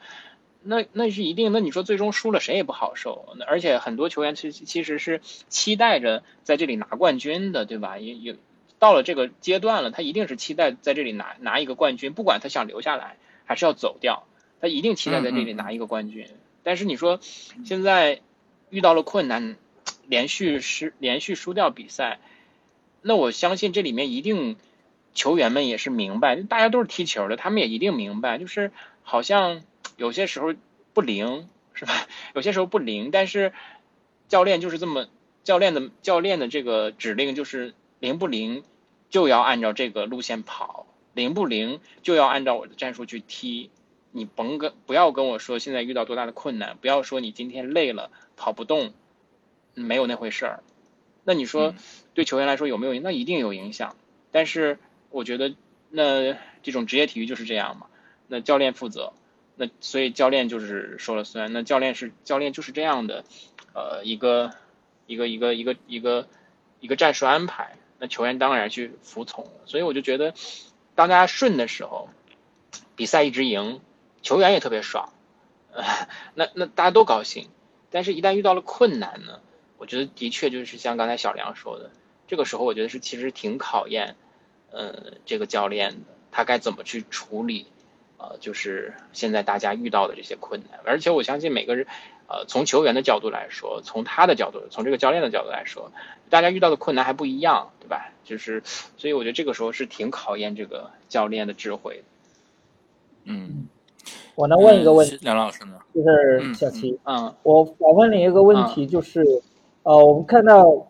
[0.62, 1.52] 那那是一定。
[1.52, 3.36] 那你说最终输了谁也不好受。
[3.48, 7.98] 而且很多球员其实其实是期待着在这里拿冠军的，对吧？
[7.98, 8.36] 也也
[8.78, 14.28] 到了这个阶段了，他一定是期待在这里拿拿一个冠军，不管他想留下来还是要走掉，
[14.62, 16.28] 他一定期待在这里拿一个冠军。
[16.68, 17.22] 但是你说，
[17.64, 18.20] 现在
[18.70, 19.56] 遇到了困难，
[20.06, 22.20] 连续失连续输掉比赛，
[23.02, 24.58] 那我相信这里面一定
[25.14, 29.62] 球员们也是明白，大家都是踢球的，他们也一定明白，就是好像
[29.96, 30.54] 有些时候
[30.94, 31.94] 不灵是吧？
[32.36, 33.54] 有些时候不灵，但是
[34.28, 35.08] 教练就是这么
[35.46, 38.62] 教练的教练的这个指令就是灵不灵
[39.10, 43.70] 就要按照这个路线跑，灵不灵就要按照我的战术去踢。
[44.18, 48.92] 你甭跟不要跟我说现在遇到多大的困难，不要说你今天累了跑不动，
[49.76, 50.64] 没有那回事儿。
[51.24, 51.76] 那你说
[52.16, 53.00] 对球员来说有没有？
[53.00, 53.96] 那一定有影响。
[54.32, 54.80] 但是
[55.12, 55.54] 我觉得
[55.92, 57.86] 那这种职业体育就是这样嘛。
[58.28, 59.14] 那教练负责，
[59.56, 61.54] 那所以教练就是说了算。
[61.54, 63.24] 那教练是教练就是这样的，
[63.76, 64.50] 呃，一个
[65.06, 66.28] 一个一个一个一个
[66.80, 67.76] 一个战术安排。
[68.00, 69.46] 那球员当然去服从。
[69.68, 70.34] 所以我就觉得，
[70.96, 72.10] 当大家顺的时候，
[72.96, 73.80] 比赛一直赢。
[74.22, 75.10] 球员也特别爽，
[76.34, 77.48] 那那大家都高兴，
[77.92, 79.40] 但是，一旦遇到了困难呢？
[79.78, 81.92] 我觉得的确就是像刚才小梁说的，
[82.28, 84.16] 这个时候我觉得是其实挺考验，
[84.72, 87.68] 呃，这个教练的，他该怎么去处理，
[88.18, 90.80] 呃，就是现在大家遇到的这些困难。
[90.84, 91.86] 而且我相信每个人，
[92.28, 95.92] 呃，从球员的角度来说，从他的角度，从这个教练的角度来说，
[96.32, 98.12] 大家遇到的困难还不一样，对吧？
[98.26, 98.64] 就是，
[98.98, 102.04] 所以我觉得这个时候是挺考验这个教练的智慧的。
[103.26, 103.68] 嗯。
[104.36, 105.74] 我能问一个问题，梁老师呢？
[105.94, 109.26] 就是小齐，嗯，我我问你一个问题，就是，
[109.84, 110.88] 呃，我们看到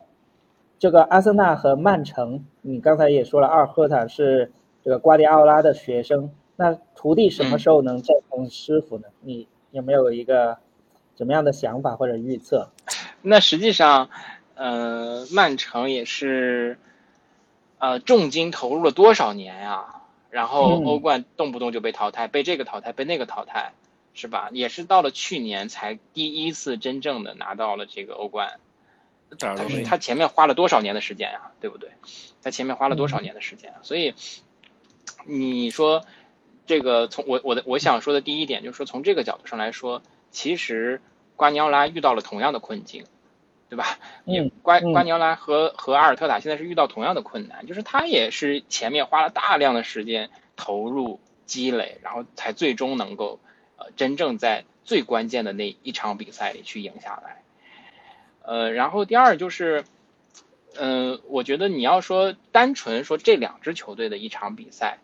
[0.77, 4.51] 这个阿森纳和曼城，你刚才也说了，阿尔赫塔是
[4.83, 9.07] 这个瓜迪奥拉的学生，那徒弟什么时候能战胜师傅呢？
[9.21, 10.57] 你有没有一个
[11.15, 12.69] 怎么样的想法或者预测？
[13.23, 14.09] 那实际上，
[14.55, 16.77] 呃，曼城也是，
[17.79, 19.85] 呃，重金投入了多少年呀？
[20.29, 23.73] 然后欧冠动不动就被淘汰，被这个淘汰，被那个淘汰，
[24.13, 24.49] 是吧？
[24.51, 28.59] 也是到了去年才第一次真正的拿到了这个欧冠。
[29.39, 31.51] 但是他前面花了多少年的时间呀？
[31.59, 31.91] 对不对？
[32.41, 33.73] 他前面花了多少年的时间？
[33.81, 34.15] 所以
[35.25, 36.05] 你说
[36.65, 41.01] 这个从我我的我想说的第一点就是说，从这个角度上来说，其实
[41.35, 43.03] 瓜尼奥拉遇到了同样的困境，
[43.69, 43.99] 对吧？
[44.25, 53.39] 嗯，瓜瓜尼奥拉和和阿尔特塔现在是遇到同样的困难，就是他也是前面花了大量的时间投入积累，然后才最终能够
[53.77, 57.43] 呃真正在最关键的那一场比赛里去赢下来。
[58.41, 59.83] 呃，然后第二就是，
[60.75, 64.99] 嗯，我觉得你要说单纯说这两支球队的一场比赛，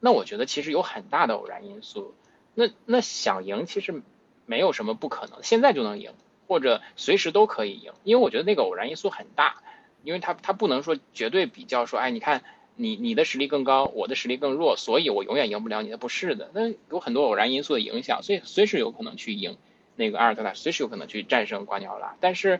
[0.00, 2.14] 那我觉得其实有很大的偶然因素。
[2.54, 4.02] 那那想赢其实
[4.44, 6.12] 没有什么不可能，现在就能赢，
[6.46, 9.62] 或者随时都可以赢，因为我觉得那个偶然因素很大，
[10.02, 12.42] 因为他他不能说绝对比较说，哎，你看
[12.76, 19.56] 你你的实力更高，我的实力更弱，所以我永远赢不了你的，不是的，那有很多偶然因素的影响，所以随时有可能去赢。
[19.96, 22.58] 那个阿尔特塔随时有可能去战胜瓜迪奥拉，但是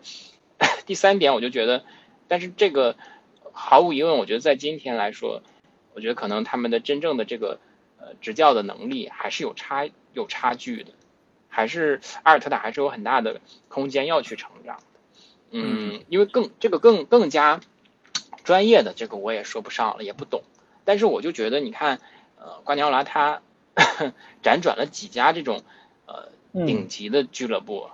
[0.86, 1.84] 第三点我就觉得，
[2.28, 2.96] 但是这个
[3.50, 5.42] 毫无疑问，我觉得在今天来说，
[5.94, 7.58] 我觉得可能他们的真正的这个
[7.98, 10.92] 呃执教的能力还是有差有差距的，
[11.54, 14.80] 还是阿尔特塔还是有很大的空间要去成长。
[15.50, 17.60] 嗯，因为更这个更更加
[18.42, 20.42] 专业的这个我也说不上了，也不懂，
[20.84, 22.00] 但是我就觉得你看，
[22.38, 23.40] 呃，瓜迪奥拉他
[24.42, 25.62] 辗转了几家这种
[26.06, 26.28] 呃。
[26.54, 27.90] 顶级的俱乐部，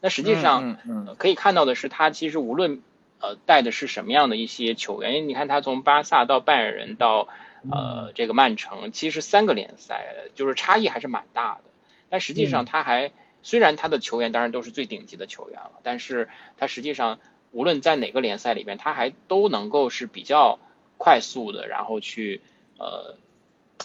[0.00, 0.78] 那实际上
[1.18, 2.80] 可以看到的是，他其实无论
[3.18, 7.26] 呃带的是什么样的一些球员，你看他从巴萨到拜仁到
[7.72, 11.64] 呃这个曼城，其实三个联赛就是差异还是蛮大的。
[12.08, 13.12] 但实际上他还
[13.42, 17.18] 虽然他的球员当然都是最顶级的球员了，但是他实际上
[17.50, 20.58] 无论在哪个联赛里边，他还都能够是比较
[20.98, 22.40] 快速的，然后去
[22.78, 23.16] 呃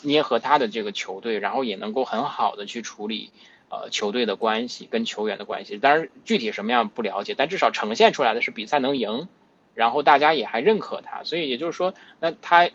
[0.01, 3.32] 捏合他的这个球队，然后也能够很好的去处理。
[3.71, 9.27] 呃，球队的关系跟球员的关系，当然具体什么样不了解，但至少呈现出来的是比赛能赢，
[9.75, 12.71] 然后大家也还认可他，所以也就是说，那他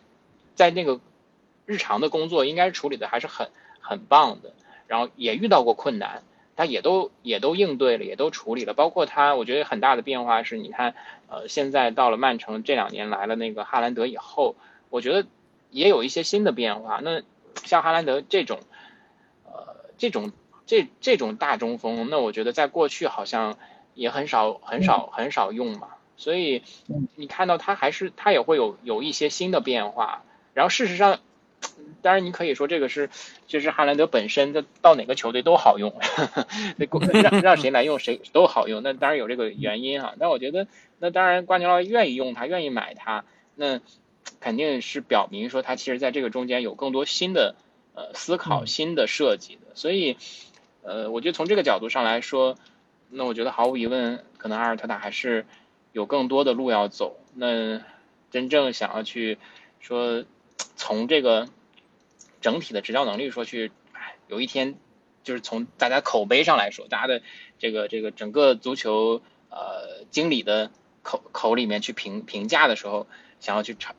[0.54, 1.00] 在那个
[1.66, 4.52] 日常的工作应该处理的还是很很棒的，
[4.86, 6.22] 然后也遇到过困难，
[6.56, 10.94] 他也都也都应对了，也都处理了，包括他，我觉得很大的变化是，你看，
[11.28, 14.56] 呃，现在到了曼城这两年来了那个哈兰德以后，
[14.90, 15.26] 我觉得
[15.70, 17.22] 也有一些新的变化，那
[17.64, 18.60] 像哈兰德这种，
[19.44, 20.32] 呃，这种。
[20.66, 23.58] 这这种大中锋，那我觉得在过去好像
[23.92, 26.62] 也很少很少很少用嘛，所以
[27.16, 30.22] 你看到他还是他也会有有一些新的变化。
[30.54, 31.18] 然后事实上，
[32.04, 33.10] 当然你可以说这个是
[33.48, 35.92] 就是哈兰德本身的到哪个球队都好用，
[37.22, 38.82] 让让谁来用谁都好用。
[38.82, 40.14] 那当然有这个原因哈。
[40.20, 43.24] 但我觉得那当然瓜迪奥拉愿意用他，愿意买他，
[43.56, 43.80] 那
[44.38, 47.56] 肯定是表明说他其实在这个中间有更多新的
[47.94, 50.16] 呃思考、新的设计的，所以。
[50.86, 52.58] 呃，我觉得从这个角度上来说，
[53.08, 55.46] 那我觉得毫无疑问，可能阿尔特塔还是
[55.92, 57.16] 有更多的路要走。
[57.34, 57.80] 那
[58.30, 59.38] 真正想要去
[59.80, 60.26] 说
[60.76, 61.48] 从这个
[62.44, 63.72] 整体的执教能力说去，
[64.28, 64.74] 有一天
[65.22, 67.22] 就是从大家口碑上来说，大家的
[67.59, 70.70] 这个这个整个足球呃经理的
[71.02, 73.07] 口口里面去评评价的时候，
[73.40, 73.94] 想要去超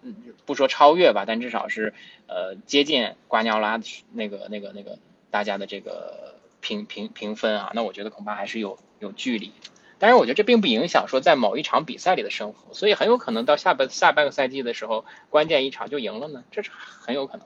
[0.45, 1.95] 不说超越吧，但至少是
[2.27, 3.81] 呃接近瓜尼奥拉
[4.13, 4.99] 那个那个那个
[5.31, 6.35] 大家的这个。
[6.61, 9.51] 评评评分啊，那我觉得恐怕还是有有距离。
[9.99, 17.45] 当然，我觉得这并不影响说在某一场比赛里的胜负，所以很有可能到下半下半个赛季的时候，关键一场就赢了呢，这是很有可能。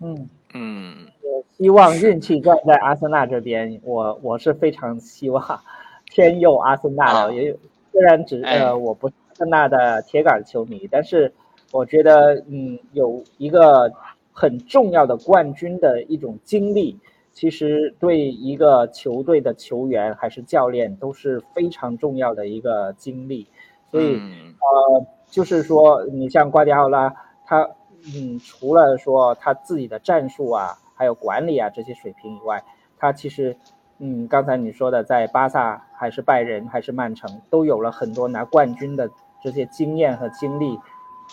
[0.00, 5.60] 嗯嗯，我希望运气站在阿森纳这边，我我是非常希望
[6.10, 7.34] 天佑阿森纳的。
[7.34, 7.56] 也有
[7.92, 11.32] 虽然只呃我不是阿森纳的铁杆球迷，但是
[11.72, 13.90] 我觉得嗯有一个
[14.32, 16.98] 很重要的冠军的一种经历。
[17.32, 23.46] 其实对一个球队的球员还是教练都是非常重要的一个经历，
[23.90, 27.68] 所以呃，就是说你像瓜迪奥拉，他
[28.14, 32.62] 嗯，除了说他自己的战术啊，还有管理啊这些水平以外，
[32.98, 33.56] 他其实
[33.98, 39.10] 嗯，刚才你说的在巴萨还是拜仁还是曼城，都有了很多拿冠军的
[39.42, 40.78] 这些经验和经历，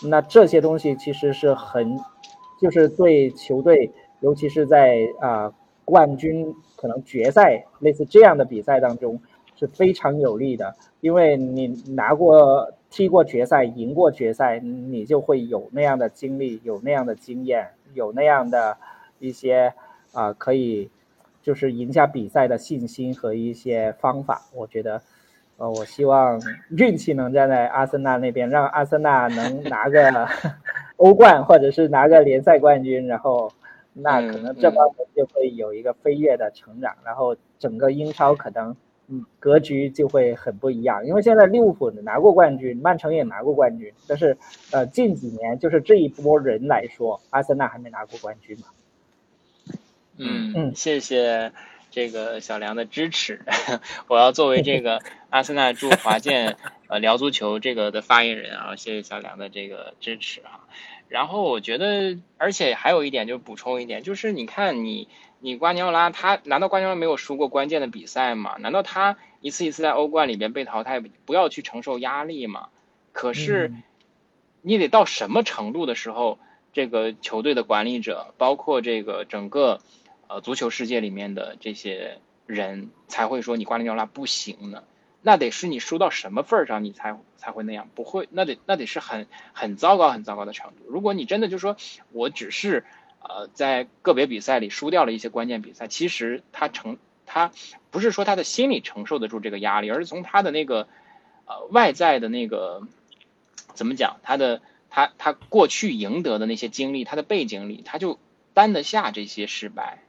[0.02, 1.98] 那这些东西其实是很，
[2.60, 5.52] 就是对球队，尤其是在啊。
[5.86, 9.20] 冠军可能决赛类似这样的比赛当中
[9.54, 18.76] 是非常有利的，因为你拿过踢过决赛、赢过决赛，你就会有那样的经历、有那样的经验、有那样的
[19.18, 19.74] 一些
[20.12, 20.88] 啊，可以
[21.42, 24.42] 就是赢下比赛的信心和一些方法。
[24.54, 25.02] 我觉得，
[25.56, 30.28] 呃，我希望运气能站在阿森纳那边，让阿森纳能拿个
[30.98, 33.50] 欧冠或者是拿个联赛冠军，然后。
[33.96, 38.74] 那可能这帮人就会有一个飞跃的成长，然后整个英超可能
[39.08, 41.04] 嗯格局就会很不一样。
[41.06, 44.36] 因为现在利物浦拿过冠军，曼城也拿过冠军，但是
[44.70, 48.66] 呃近几年就是这一波人来说，阿森纳还没拿过冠军嘛。
[50.16, 51.52] 嗯嗯，谢谢
[51.90, 53.40] 这个小梁的支持，
[54.08, 56.56] 我要作为这个阿森纳驻华 健
[56.88, 60.60] 呃聊足球这个的发言人啊，谢谢小梁的这个支持啊。
[61.08, 65.08] 然后我觉得，而且还有一点，就补充一点，就是你看你
[65.44, 68.56] 你瓜迪奥拉他难道瓜迪奥拉没有输过关键的比赛吗？
[68.60, 72.70] 难道他一次一次在欧冠里边被淘汰，不要去承受压力吗？
[73.12, 73.70] 可是
[74.62, 76.38] 你得到什么程度的时候，
[76.72, 79.82] 这个球队的管理者，包括这个整个
[80.28, 84.82] 呃足球世界里面的这些人，才会说你瓜迪奥拉不行呢？
[85.20, 87.86] 那得是你输到什么份儿上，你才才会那样？
[87.94, 90.86] 不会，那得那得是很很糟糕、很糟糕的程度。
[90.88, 91.76] 如果你真的就说
[92.12, 92.86] 我只是
[93.24, 97.50] 呃在个别比赛里输掉了一些关键比赛，其实他承他
[97.90, 100.86] 不是说他的心理承受得住这个压力，而是从他的那个
[101.46, 102.82] 呃外在的那个
[103.74, 108.18] 怎么讲，他的他他过去赢得的那些经历，他的背景里，他就
[108.52, 110.04] 担得下这些失败，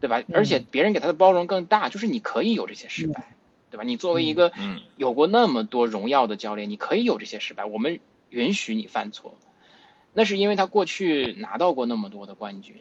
[0.00, 0.22] 对吧？
[0.32, 3.34] 而且别人给他的包容更大，就是你可以有这些失败。
[3.72, 3.84] 对吧？
[3.84, 4.52] 你作为一个
[4.98, 9.34] 有过那么多荣耀的教练，你可以有这些失败，我们允许你犯错。
[10.12, 12.76] 那是因为他过去拿到过那么多的冠军，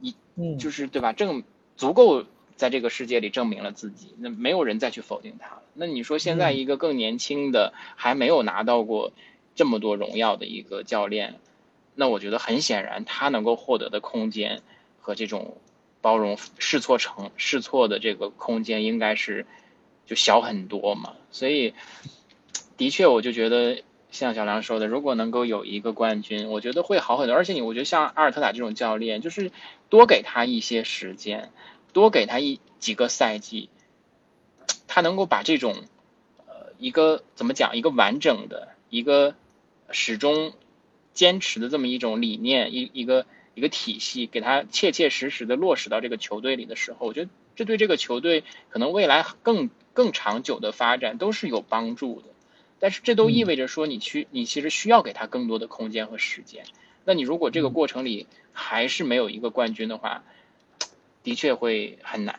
[0.00, 0.14] 你
[0.58, 1.12] 就是对吧？
[1.12, 1.42] 证
[1.76, 2.24] 足够
[2.56, 5.62] 在这个世界里证明了自己，那没有人再去否定他了。
[5.74, 9.12] 那你说现在一个更年轻的，还没有拿到过
[9.54, 11.38] 这么多荣耀的一个教练，
[11.94, 14.62] 那我觉得很显然，他能够获得的空间
[15.00, 15.56] 和这种
[16.00, 19.46] 包容试错成试错的这个空间，应该是。
[20.08, 21.74] 就小很多嘛，所以
[22.76, 23.82] 的确，我就觉得
[24.16, 27.36] 像小梁说的，如果能够有一个冠军，我觉得会好很多。
[27.36, 29.52] 而且你，我觉得像阿尔特塔这种教练，就是
[29.88, 31.52] 多给他一些时间，
[31.92, 33.68] 多给他一几个赛季，
[34.88, 35.76] 他能够把这种
[36.46, 39.34] 呃一个怎么讲，一个完整的一个
[39.90, 40.52] 始终
[41.12, 49.70] 坚持的这么一种理念，一一个一个体系，给他切切实实的落实到这个球队里的时候，我觉得这对这个球队可能未来更。
[49.96, 52.26] 更长久的发展都是有帮助的，
[52.78, 56.64] 但是这都意味着说，你去你其实需要给他更多的空间和时间。
[57.04, 60.22] 那你如果这个过程里还是没有一个冠军的话，
[61.22, 62.34] 的确会很难。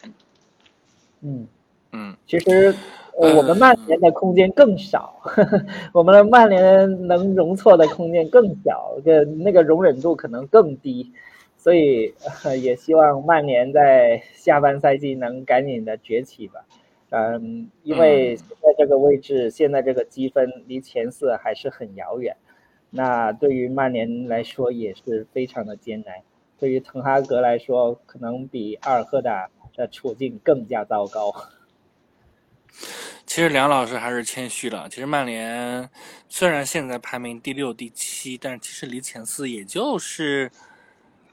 [1.22, 1.48] 嗯
[1.92, 2.76] 嗯，其实
[3.14, 5.20] 我们曼联的空间更少，
[5.94, 11.12] 我们的曼联能容错的空间更小，个那个容忍度可能更低，
[11.58, 12.14] 所以
[12.62, 16.60] 也希望曼联在下半赛季能赶紧的崛起吧。
[17.10, 22.36] 嗯，因为现在这个位置，现在这个积分离前四还是很遥远。
[22.90, 26.16] 那对于曼联来说也是非常的艰难。
[26.60, 31.34] 对于滕哈格来说，可能比阿尔赫达的处境更加糟糕。
[33.26, 34.90] 其实梁老师还是谦虚了。
[34.90, 35.90] 其实曼联
[36.28, 40.52] 虽然现在排名第六、第七，但是其实离前四也就是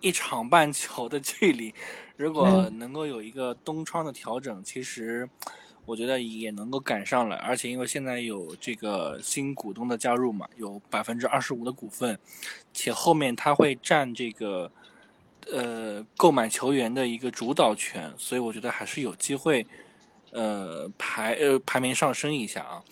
[0.00, 1.74] 一场半球的距离。
[2.16, 5.28] 如果能够有一个东窗的调整，其实。
[5.86, 12.18] 我觉得也能够赶上了，而且因为现在有这个新股东的加入嘛，有百分之二十五的股份，
[12.72, 14.72] 且后面他会占这个
[15.52, 19.66] 呃购买球员的一个主导权，所以我觉得还是有机会
[20.32, 22.82] 呃排呃排名上升一下啊。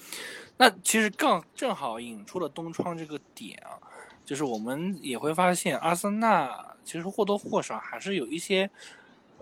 [0.59, 3.81] 那其实刚正好引出了东窗这个点啊，
[4.25, 8.71] 就是我们也会发现阿森纳其实或多或少还是有一些。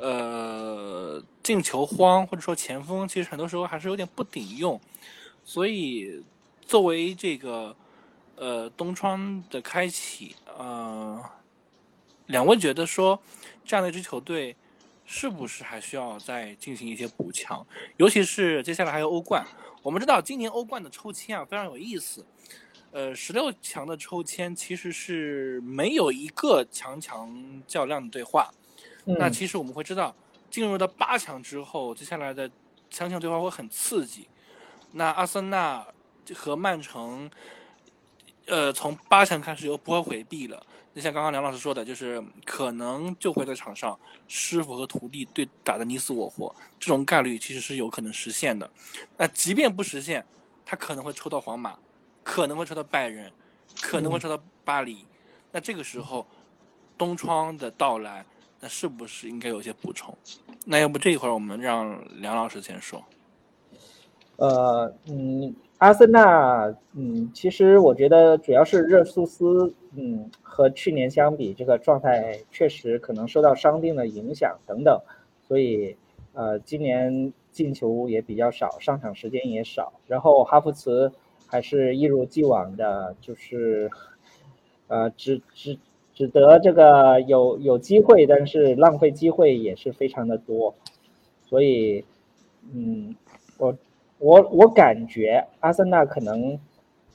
[0.00, 4.80] 呃，进球荒或者说前锋，其实很多时候还是有点不顶用，
[5.44, 6.24] 所以
[6.62, 7.76] 作为这个
[8.36, 11.22] 呃东窗的开启，呃，
[12.28, 13.20] 两位觉得说
[13.62, 14.56] 这样的一支球队
[15.04, 17.66] 是不是还需要再进行一些补强？
[17.98, 19.46] 尤其是接下来还有欧冠，
[19.82, 22.24] 我们知道今年欧冠的抽签啊非常有意思，
[22.92, 28.50] 呃，十六强的抽签其实是没有一个强强较量的对话。
[29.18, 30.14] 那其实我们会知道，
[30.50, 32.50] 进入到八强之后，接下来的
[32.90, 34.28] 强强对话会很刺激。
[34.92, 35.86] 那阿森纳
[36.34, 37.30] 和曼城，
[38.46, 40.60] 呃，从八强开始又不会回避了。
[40.92, 48.68] 就像刚刚梁老师说的，就是可能就会在场上师傅和徒弟对打的你死我活，这种概率其实是有可能实现的。
[49.16, 50.26] 那即便不实现，
[50.66, 51.78] 他可能会抽到皇马，
[52.24, 53.32] 可能会抽到拜仁，
[53.80, 55.06] 可能会抽到巴黎。
[55.52, 56.26] 那这个时候，
[56.98, 58.26] 东窗的到来，
[58.60, 60.14] 那是不是应该有些补充？
[60.66, 63.02] 那要不这一会儿我们让梁老师先说。
[64.36, 74.98] 呃，嗯，阿森纳，嗯，其实我觉得主要是热苏斯，嗯，和去年相比，这个状态确实可能受到伤病的影响等等，
[75.46, 75.96] 所以，
[76.32, 79.92] 呃，今年进球也比较少，上场时间也少。
[80.06, 81.12] 然后哈弗茨
[81.46, 83.90] 还是一如既往的，就是，
[84.88, 85.78] 呃，只只
[86.20, 90.74] 只得这个有有机会，但是浪费机会也是非常的多，
[91.48, 92.04] 所以，
[92.74, 93.16] 嗯，
[93.58, 93.74] 我。
[94.22, 96.60] 我我感觉阿森纳可能，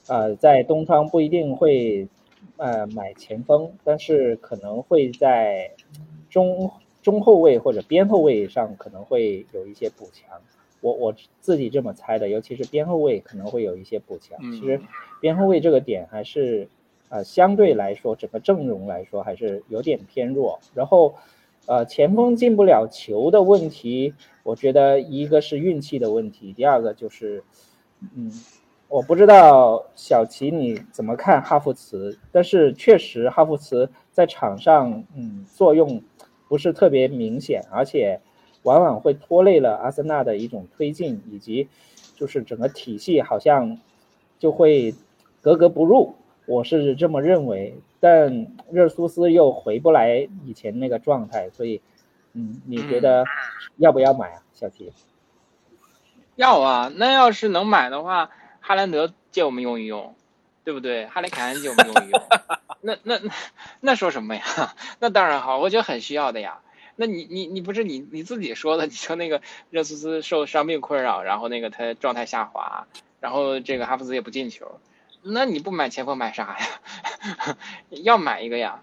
[0.08, 2.08] 呃，在东窗不一定会，
[2.56, 5.70] 呃，买前锋，但是可能会在
[6.28, 6.68] 中
[7.02, 10.40] 中后卫或者边后卫上可能会有一些补强。
[10.80, 14.36] 我我自己这么猜的，尤其是边后卫可能会有一些补强。
[14.50, 14.80] 其实
[15.20, 16.66] 边后卫这个点还是，
[17.08, 20.58] 呃，相对来说整个阵容来说还是有点偏弱。
[20.74, 21.14] 然后。
[21.68, 27.42] 呃，前锋进不了球的问题，我觉得一个是运气的问题，第二个就是，
[28.14, 28.30] 嗯，
[28.88, 36.00] 我不知道小齐你怎么看哈弗茨，但是确实哈弗茨在场上，嗯，作用
[36.48, 38.20] 不是特别明显，而且
[38.62, 41.68] 往往会拖累了阿森纳的一种推进，以及
[42.14, 43.76] 就是整个体系好像
[44.38, 44.94] 就会
[45.40, 46.14] 格格不入，
[46.46, 47.74] 我是这么认为。
[47.98, 51.80] 但热苏斯又回不来以前那个状态，所以，
[52.34, 53.24] 嗯，你觉得
[53.78, 54.92] 要不要买啊，小齐？
[56.36, 58.30] 要啊，那要是能买的话，
[58.60, 60.14] 哈兰德借我们用一用，
[60.62, 61.06] 对不对？
[61.06, 62.22] 哈雷凯恩借我们用一用，
[62.82, 63.32] 那那那
[63.80, 64.42] 那说什么呀？
[65.00, 66.60] 那当然好，我觉得很需要的呀。
[66.94, 68.86] 那你你你不是你你自己说的？
[68.86, 69.40] 你说那个
[69.70, 72.86] 热苏斯受伤病困扰，然后那个他状态下滑，
[73.20, 74.78] 然后这个哈弗茨也不进球。
[75.28, 77.56] 那你不买前锋买啥呀？
[77.90, 78.82] 要买一个呀，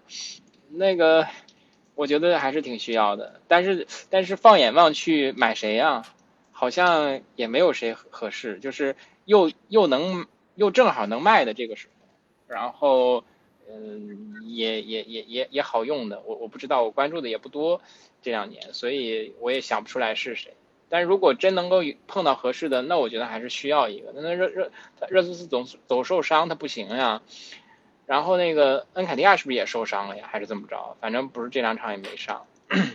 [0.69, 1.27] 那个
[1.95, 3.41] 我觉得还是挺需要的。
[3.47, 6.03] 但是但是放眼望去，买谁呀？
[6.51, 12.07] 好像也没有谁合适，就是又又能又正好能卖的这个时候，
[12.47, 13.23] 然后
[13.69, 16.21] 嗯也也也也也好用的。
[16.25, 17.81] 我我不知道，我关注的也不多
[18.21, 20.53] 这两年，所以我也想不出来是谁。
[20.93, 24.11] 但如果真能够碰到合适的，那我觉得还是需要一个。
[24.13, 24.71] 那那热热
[25.09, 27.23] 热苏斯总总受伤，他不行呀。
[28.05, 30.29] 然后那个恩凯迪亚是不是也受伤了呀？
[30.31, 30.95] 还是怎么着？
[31.01, 32.45] 反正不是这两场也没上。
[32.69, 32.91] 嗯。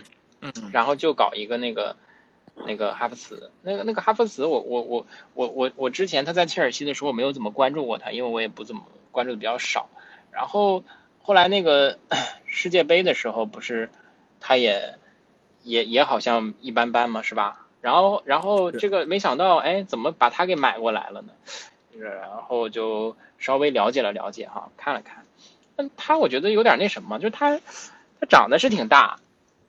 [0.71, 1.97] 然后就搞一个那个
[2.65, 9.89] 那个哈弗茨，那个那个哈弗茨，我我我我我我之前他在切尔西的时候没有怎么关注过他，因为我也不怎么关注的比较少。
[10.31, 10.85] 然后
[11.21, 11.99] 后来那个
[12.47, 13.89] 世界杯的时候，不是
[14.39, 14.95] 他也
[15.63, 17.65] 也也好像一般般嘛，是吧？
[17.81, 21.33] 然后，然后这个没想到，哎，怎么把他给买过来了呢？
[21.97, 25.25] 然后就稍微了解了了解哈，看了看，
[25.75, 27.59] 但他我觉得有点那什么，就是他
[28.19, 29.19] 他长得是挺大，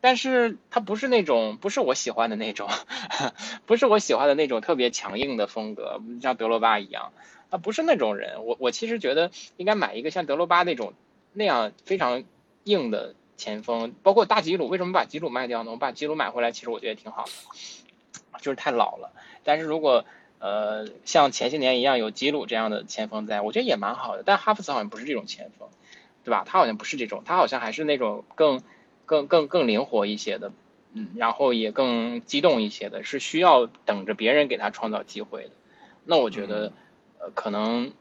[0.00, 2.68] 但是他不是那种不是我喜欢的那种，
[3.66, 7.12] 不是我喜欢的那种特别强硬的风格，像德罗巴一样，
[7.50, 8.44] 他不是那种人。
[8.44, 10.92] 我我其实觉得应该买一个像德罗巴那种
[11.32, 12.22] 那样非常
[12.62, 14.68] 硬的前锋，包括大吉鲁。
[14.68, 15.72] 为什么把吉鲁卖掉呢？
[15.72, 17.30] 我把吉鲁买回来，其实我觉得挺好的。
[18.41, 19.12] 就是太老了，
[19.45, 20.05] 但是如果
[20.38, 24.22] 呃像前些年一样有吉鲁这样的前锋在，我觉得也蛮好的。
[24.24, 25.68] 但哈弗茨好像不是这种前锋，
[26.24, 26.45] 对吧？
[26.47, 28.62] 他好像不是这种，他好像还是那种更
[29.05, 30.53] 更更更灵活一些的，
[30.93, 35.51] 嗯，然后也更激动一些的，是需要等着别人给他创造机会的。
[36.05, 36.72] 那我觉得
[37.18, 37.93] 呃可能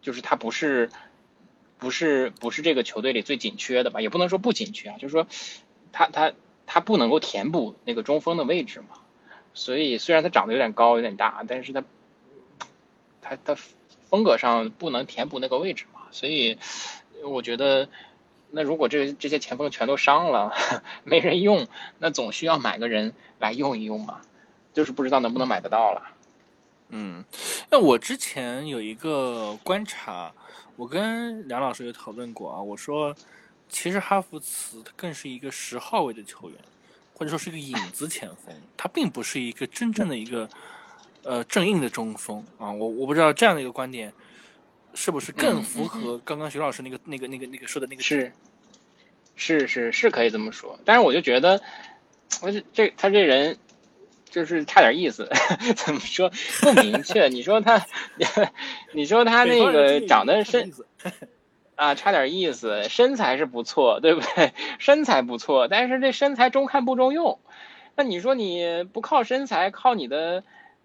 [0.00, 0.90] 就是他不是
[1.78, 4.00] 不是不是这个球队里最紧缺的吧？
[4.00, 5.26] 也不能说不紧缺啊，就是说
[5.92, 6.32] 他他
[6.66, 9.00] 他不能够填补那个中锋的位置嘛。
[9.54, 11.84] 所以虽然他长得有点高有点大，但是他
[13.22, 13.56] 他他
[14.10, 16.58] 风格上不能填补那个位置嘛，所以
[17.24, 17.88] 我觉得
[18.50, 20.52] 那如果这这些前锋全都伤了，
[21.04, 21.66] 没人用，
[21.98, 24.20] 那总需要买个人来用一用嘛，
[24.72, 26.02] 就是不知道能不能买得到了。
[26.90, 27.24] 嗯，
[27.70, 30.32] 那我之前有一个观察，
[30.76, 33.14] 我跟梁老师有讨论过啊，我说
[33.68, 36.58] 其实哈弗茨他更是一个十号位的球员。
[37.14, 40.48] 或者说是一个影子前锋，他并不是一个真正的一个
[41.22, 42.70] 呃正印的中锋啊。
[42.70, 44.12] 我我不知道这样的一个观点
[44.94, 48.32] 是不是更符合刚刚徐老师那个那个那个那个说的那个是
[49.36, 51.60] 是是是可以这么说，但是我就觉得
[52.42, 53.56] 我这这他这人
[54.28, 55.30] 就是差点意思，
[55.76, 57.28] 怎么说不明确？
[57.28, 57.84] 你说他
[58.92, 60.72] 你说他那个长得身。
[61.76, 64.52] 啊，差点意思，身材是不错，对不对？
[64.78, 67.38] 身材不错，但是这身材中看不中用。
[67.96, 70.42] 那你说你不靠身材，靠你的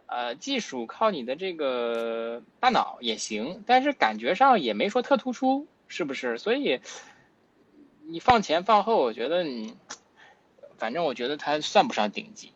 [0.08, 6.38] 呃，技术靠你的这个大脑也行，但是感觉上也没说特突出，是不是？
[6.38, 6.80] 所以
[8.08, 9.76] 你放前放后，我觉得你，
[10.78, 12.52] 反正我觉得他算不上顶级。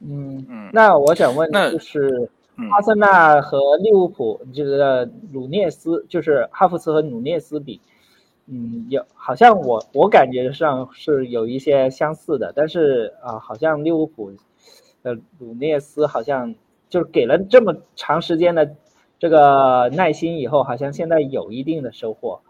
[0.00, 2.28] 嗯嗯那我想问的就是嗯
[2.70, 7.80] 阿森纳和利物浦这个鲁涅斯，就是哈弗茨和鲁涅斯比，
[8.46, 14.32] 嗯，有好像我我感觉上是有一些相似的，但是啊、好像利物浦
[15.02, 16.54] 的鲁涅斯好像
[16.88, 18.74] 就是给了这么长时间的
[19.18, 22.40] 这个耐心以后，好像现在有一定的收获。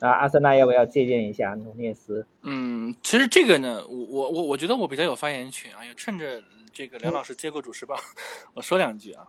[0.00, 2.26] 啊，阿森纳要不要借鉴一下努涅斯？
[2.40, 6.42] 嗯，其实这个呢，我我我我觉得我比较有发言权啊，也趁着
[6.72, 7.98] 这个梁老师接过主持棒，
[8.54, 9.26] 我说两句啊，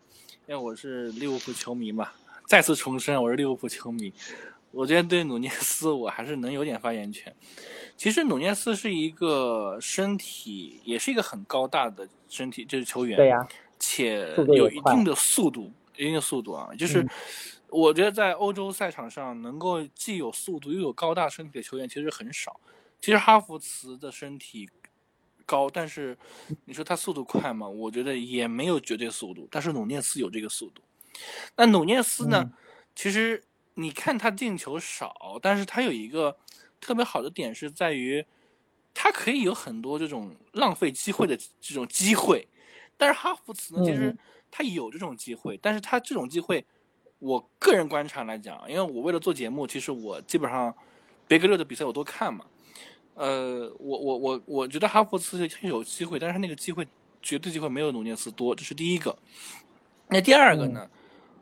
[0.47, 2.11] 因为我是利物浦球迷嘛，
[2.45, 4.11] 再次重申我是利物浦球迷，
[4.71, 7.33] 我觉得对努涅斯我还是能有点发言权。
[7.95, 13.47] 其实努涅斯是一个身体，也是一个很高大的身体，就是球员，对呀、
[13.79, 17.09] 且有一定的速度，一定的速度啊，就是嗯
[17.69, 22.59] 我觉得在欧洲赛场上能够既有速度又有高大身体的球员其实很少。
[22.99, 24.69] 其实哈弗茨的身体
[25.51, 26.17] 高，但是
[26.65, 27.67] 你说他速度快吗？
[27.67, 30.81] 我觉得也没有绝对速度，但是努涅斯有这个速度。
[31.55, 32.39] 那努涅斯呢？
[32.41, 32.51] 嗯
[32.93, 33.41] 其实
[33.75, 36.37] 你看他进球少，但是他有一个
[36.81, 38.23] 特别好的点是在于，
[38.93, 42.45] 他可以有很多这种浪费机会的这种机会。
[42.97, 44.17] 但是哈弗茨呢，其实嗯
[44.51, 46.65] 他有这种机会，但是他这种机会，
[47.19, 50.75] 我个人观察来讲，因为我为了做节目，其实我基本上
[51.25, 52.45] 别格勒的比赛我都看嘛。
[53.15, 56.87] 呃，我我我我觉得哈弗茨是有机会，但是他那个机会
[57.21, 59.15] 绝对机会没有努涅斯多，这是第一个。
[60.07, 60.89] 那第二个呢？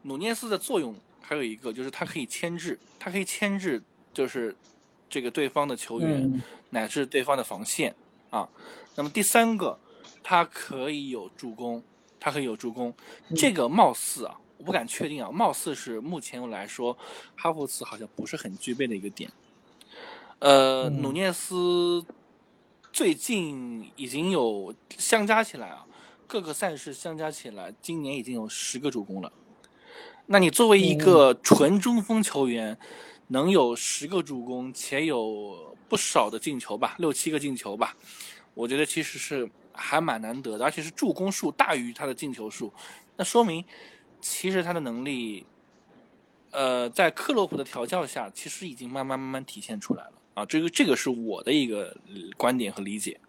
[0.03, 3.81] 努涅斯的作用还有一个就是他可以牵制，他可以牵制
[4.13, 4.55] 就是
[5.09, 6.41] 这个对方的球员、嗯
[6.71, 7.95] 乃至对方的防线
[8.29, 8.47] 啊。
[8.95, 9.75] 那么第三个，
[10.21, 11.83] 他可以有助攻，
[12.19, 12.93] 他可以有助攻。
[13.35, 16.95] 这个貌似啊，我不敢确定啊，貌似是目前来说
[17.35, 19.31] 哈弗茨好像不是很具备的一个点。
[20.39, 21.01] 呃，嗯。
[21.01, 22.05] 努涅斯
[22.91, 25.85] 最近已经有相加起来啊，
[26.27, 29.31] 各个赛事相加起来，今年已经有十个助攻了。
[30.25, 32.77] 那你作为一个纯中锋球员，
[33.27, 37.95] 能有十个助攻，且有不少的进球吧，六七个进球吧，
[38.53, 42.71] 我觉得其实是还蛮难得的，而且是助攻数大于他的进球数，
[43.15, 43.65] 那说明
[44.21, 45.47] 其实他的能力，
[46.51, 53.19] 呃，在克洛普的调教下，其实已经慢慢慢慢体现出来了啊，这个这个是我的一个呃观点和理解。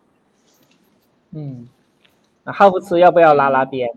[1.32, 1.68] 嗯，
[2.44, 3.88] 那哈弗茨要不要拉拉边？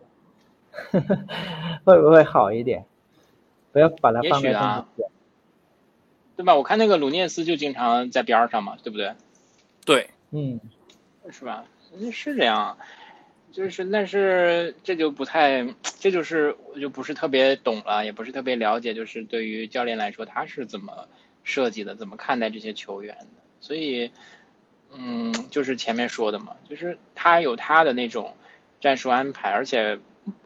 [1.86, 2.86] 会不会好一点？
[3.72, 5.11] 不要把它放在也许啊中间。
[6.36, 6.55] 对吧？
[6.55, 9.14] 我看那个鲁涅斯就经常在边儿上嘛，对不对？
[9.86, 10.59] 对，嗯
[11.30, 11.66] 是吧？
[11.95, 12.76] 嗯是这样，
[13.51, 15.68] 就是但是这就不太，
[15.99, 21.07] 这就是我就不是特别懂了，也不是特别了解，就是对于教练来说他是怎么
[21.44, 24.12] 设计的，怎么看待这些球员的，所以，
[24.91, 28.36] 嗯，就是前面说的嘛，就是他有他的那种
[28.80, 30.00] 战术安排，而且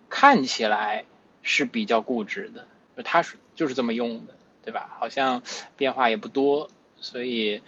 [0.10, 1.06] 看起来
[1.41, 2.68] 是比较固执的，
[3.04, 4.95] 他是就是这么用的，对吧？
[5.00, 5.43] 好像
[5.76, 7.62] 变化也不多，所以，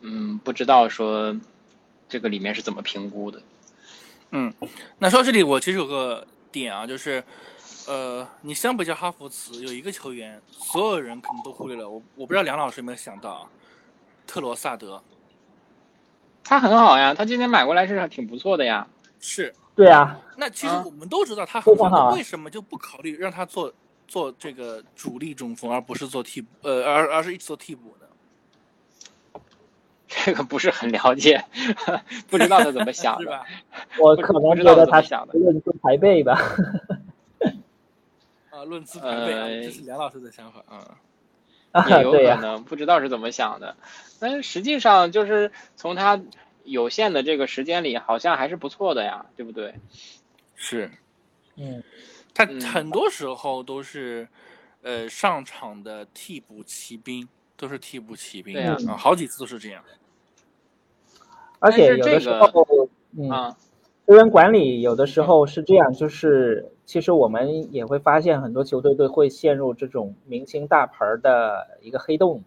[0.00, 1.36] 嗯，不知道说
[2.08, 3.42] 这个里面是怎么评估的。
[4.30, 4.52] 嗯，
[4.98, 7.24] 那说到这里，我其实有个点啊，就是，
[7.88, 13.48] 呃，你相比较哈弗茨，有一个球员，所有人可能都忽略了，我我不知道梁老师有没有想到啊，
[14.26, 15.02] 特罗萨德
[16.44, 18.86] 他很好呀，他今年买过来是挺不错的呀。
[19.20, 23.72] 是，对啊，那其实啊我们都知道他很好，为什么就不考虑让他做
[24.06, 29.40] 做这个主力中锋，而不是做替补，呃，而而是一直做替补呢？
[30.06, 31.42] 这个不是很了解，
[32.28, 33.30] 不知道他怎么想是的。
[33.30, 33.46] 吧？
[33.98, 36.38] 我可能知道得他想的论资排辈吧。
[38.58, 40.98] 啊，论资排辈啊，呃这是梁老师的想法啊。
[41.70, 43.76] 啊，也有、可能，不知道是怎么想的。
[44.18, 46.18] 但是实际上就是从他
[46.64, 49.74] 有限的这个时间里，好像还是不错的呀，对不对？
[50.56, 50.90] 是，
[51.56, 51.82] 嗯
[52.34, 54.26] 他嗯很多时候都是，
[54.82, 59.84] 呃，上场的替补骑兵，都是替补骑兵对呀啊，好几次都是这样。
[61.58, 63.54] 而且有的时这个啊，
[64.08, 72.42] 球员管理有的时候是这样，就是其实我们也会发现很多球队队会陷入这种明星大牌儿的一个黑洞，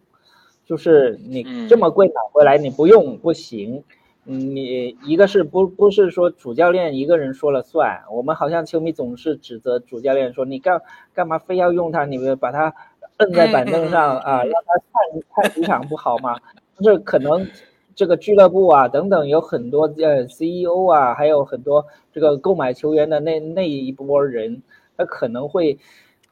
[0.66, 1.68] 就是你嗯。
[1.68, 3.84] 这么贵买回来你不用不行，
[4.26, 10.82] 嗯，你一个是不不是说主教练一个人说了算，我们好像球迷总是指责主教练说你干
[11.14, 12.74] 干嘛非要用他，你们把他
[13.18, 16.36] 摁在板凳上啊，让他看看几场不好吗？
[16.80, 17.46] 就是可能
[17.94, 24.62] 这个俱乐部啊等等有很多呃 CEO 啊，还有很多这个购买球员的那那一波人，
[24.96, 25.78] 他可能会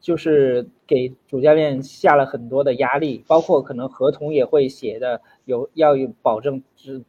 [0.00, 6.62] 就是给主教练下了很多的压力，包括可能合同也会写的有要有保证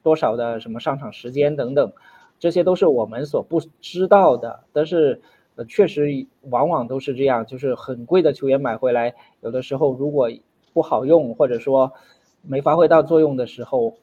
[0.03, 1.93] 多少的什么上场时间等等，
[2.37, 5.21] 这些都是我们所不知道的，但是
[5.55, 10.29] 呃确实往往都是这样，就是很贵的球员买回来，有的时候如果
[10.73, 11.93] 不好用或者说
[12.41, 13.95] 没发挥到作用的时候。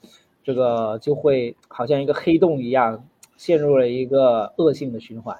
[0.44, 5.38] 这个就会好像一个黑洞一样，陷入了一个恶性的循环。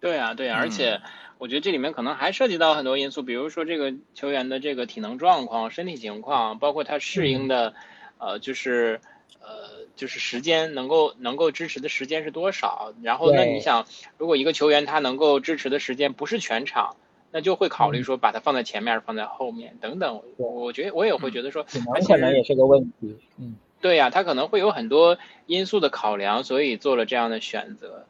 [0.00, 1.00] 对啊，对啊，而且
[1.38, 7.74] 我觉得这里面可能还涉及到很多因素，比如说这个球员的这个体能状况、身体情况，包括他适应的，
[8.18, 9.00] 呃，就是
[9.40, 12.92] 呃，就是时间能够能够支持的时间是多少。
[13.02, 13.86] 然后，那你想，
[14.18, 16.94] 如果一个球员他能够支持的时间不是全场，
[17.30, 20.22] 那就会考虑说把它放在前面，放在后面等等。
[20.36, 21.64] 我觉得我也会觉得说，
[22.06, 23.16] 可能也是个问题。
[23.38, 23.56] 嗯。
[23.80, 25.16] 对呀，他可能会有很多
[25.46, 28.04] 因素的考量，所以做了这样的选择，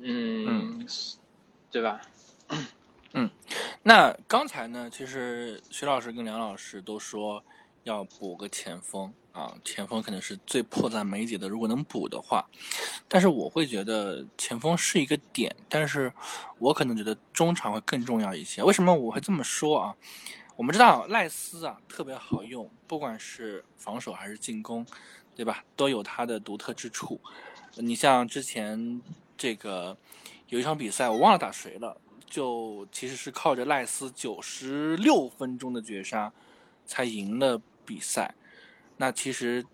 [0.00, 0.84] 嗯，
[1.70, 2.00] 对吧？
[3.12, 3.30] 嗯，
[3.84, 7.40] 那刚才呢，其实徐老师跟梁老师都说
[7.84, 12.48] 要补个前锋啊，前锋可能是最迫在眉睫的，如果能补的话，
[13.08, 16.12] 但是我会觉得前锋是一个点，但是
[16.60, 18.62] 我可能觉得中场会更重要一些。
[18.62, 19.96] 为什么我会这么说啊？
[20.54, 24.86] 我们知道赖斯啊特别好用，不管是防守还是进攻，
[25.34, 25.64] 对吧？
[25.74, 27.20] 都有他的独特之处。
[27.74, 29.02] 你像之前
[29.36, 29.96] 这个
[30.46, 36.32] 有一场比赛，我忘了打谁了，就其实是靠着赖斯九十六分钟的绝杀
[36.86, 38.32] 才赢了比赛。
[38.96, 39.64] 那其实，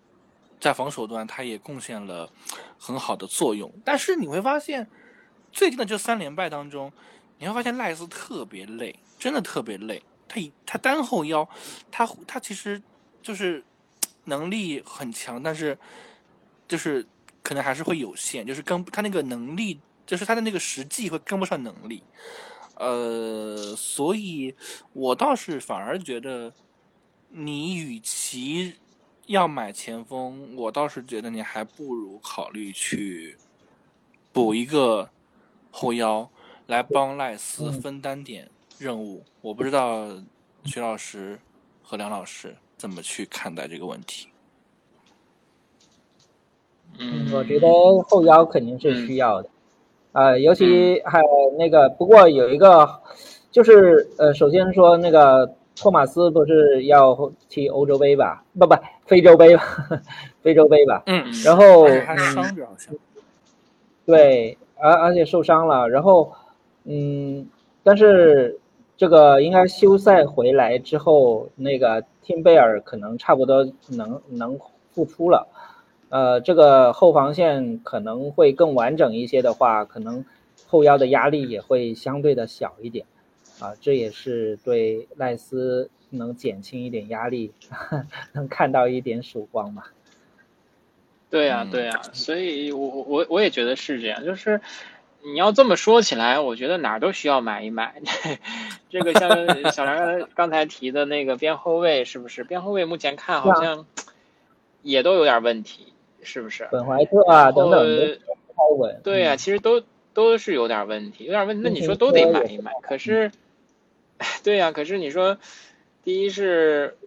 [0.59, 2.31] 在防守端他也贡献了
[2.77, 3.71] 很好的作用。
[3.85, 4.89] 但是你会发现，
[5.51, 6.91] 最近的这三连败当中，
[7.37, 10.01] 你会发现赖斯特别累，真的特别累。
[10.27, 11.47] 他他单后腰，
[11.91, 12.81] 他他其实
[13.21, 13.63] 就是
[14.25, 15.77] 能力很强，但是
[16.67, 17.05] 就是
[17.43, 22.03] 可能还是会有限，就是跟他那个能力，就是他的那个实际会跟不上能力。
[22.75, 24.55] 呃，所以
[24.93, 26.53] 我倒是反而觉得，
[27.29, 28.75] 你与其
[29.31, 33.37] 要买前锋，我倒是觉得你还不如考虑去
[34.31, 35.09] 补一个
[35.71, 36.29] 后腰
[36.67, 38.49] 来帮赖斯分担点。
[38.77, 40.07] 任务我不知道，
[40.65, 41.39] 徐老师
[41.81, 44.27] 和梁老师怎么去看待这个问题？
[46.99, 47.67] 嗯，我觉得
[48.09, 49.49] 后腰肯定是需要的，
[50.11, 53.01] 呃，尤其还有那个，不过有一个，
[53.49, 58.43] 就是呃，首先说那个托马斯不是要踢欧洲杯吧？
[58.57, 59.63] 不不，非洲杯吧？
[60.41, 61.03] 非洲杯吧？
[61.05, 62.93] 嗯，然后还伤着好像，
[64.05, 66.31] 对，而而且受伤了，然后
[66.85, 67.47] 嗯，
[67.83, 68.57] 但是。
[68.97, 74.59] 这个应该休赛回来之后，那个汀贝尔可能差不多能能
[74.91, 75.47] 复出了，
[76.09, 80.23] 呃，这个后防线可能会更完整一些的话，可能
[80.67, 83.03] 后腰的压力也会相对的小一点，
[83.61, 87.51] 啊，这也是对赖斯能减轻一点压力，
[88.33, 89.83] 能看到一点曙光嘛。
[91.29, 94.59] 对呀，对呀，所以我我我也觉得是这样，就是。
[95.23, 98.01] 你要这么说起来，我觉得哪儿都需要买一买。
[98.89, 102.43] 这个像小梁刚才提的那个边后卫，是不是？
[102.43, 103.85] 边后卫目前看好像
[104.81, 105.93] 也都有点问题，
[106.23, 106.67] 是不是？
[106.71, 107.79] 本怀特啊等等
[108.47, 108.99] 不太稳。
[109.03, 109.83] 对呀，其实都
[110.15, 111.61] 都是有点问题，有点问题。
[111.63, 113.31] 那你说都得买一买，可是，
[114.43, 115.37] 对呀，可是你说，
[116.03, 116.97] 第一是，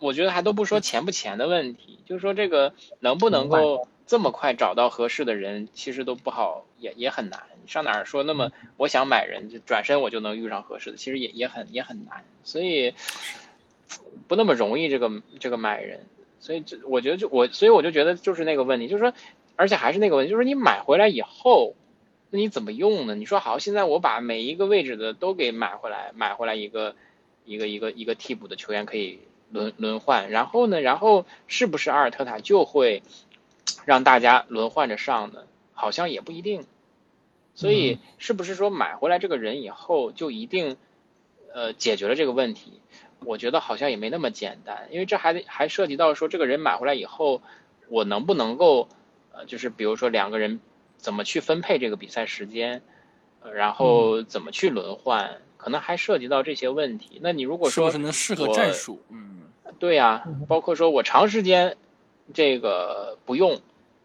[0.00, 3.88] 我觉得还都不说钱不钱的问题，就是说这个能不能够。
[4.04, 7.44] 这么快找到合适的人，其实都不好，也也很难。
[7.66, 12.22] 上哪儿说那么我想买人，就转身我就能遇上合适的，其实也也很也很难。
[12.44, 12.92] 所以
[14.28, 16.04] 不那么容易，这个这个买人。
[16.40, 19.14] 所以这我觉得就我，所以我就觉得就是那个问题，就是说，
[19.56, 21.74] 而且还是那个问题，就是你买回来以后，
[22.32, 23.14] 那你怎么用呢？
[23.14, 26.96] 你说好，现在我把每一个位置的都给买回来，买回来一个
[27.44, 29.20] 一个一个一个替补的球员可以
[29.50, 33.04] 轮轮换，然后呢，然后是不是阿尔特塔就会？
[33.84, 36.66] 让大家轮换着上呢，好像也不一定，
[37.54, 40.76] 所以是不是说买回来这个人以后就一定，
[41.52, 42.80] 呃，解决了这个问题？
[43.24, 47.40] 我觉得好像也没那么简单，因为这还还涉及到说这个人买回来以后，
[47.88, 48.88] 我能不能够，
[49.32, 50.60] 呃，就是比如说两个人
[51.02, 52.80] 怎么去分配这个比赛时间，
[53.52, 57.18] 然后怎么去轮换，可能还涉及到这些问题。
[57.20, 59.42] 那你如果说是能适合战术，嗯，
[59.78, 61.76] 对呀，包括说我长时间
[62.32, 63.60] 这个不用。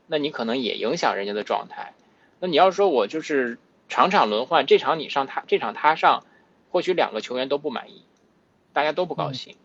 [0.10, 1.94] 那你可能也影响人家的状态。
[2.40, 3.58] 那你要说我就是
[3.90, 6.24] 场场轮换，这场你上他，这场他上，
[6.72, 8.06] 或许两个球员都不满意，
[8.72, 9.58] 大家都不高兴。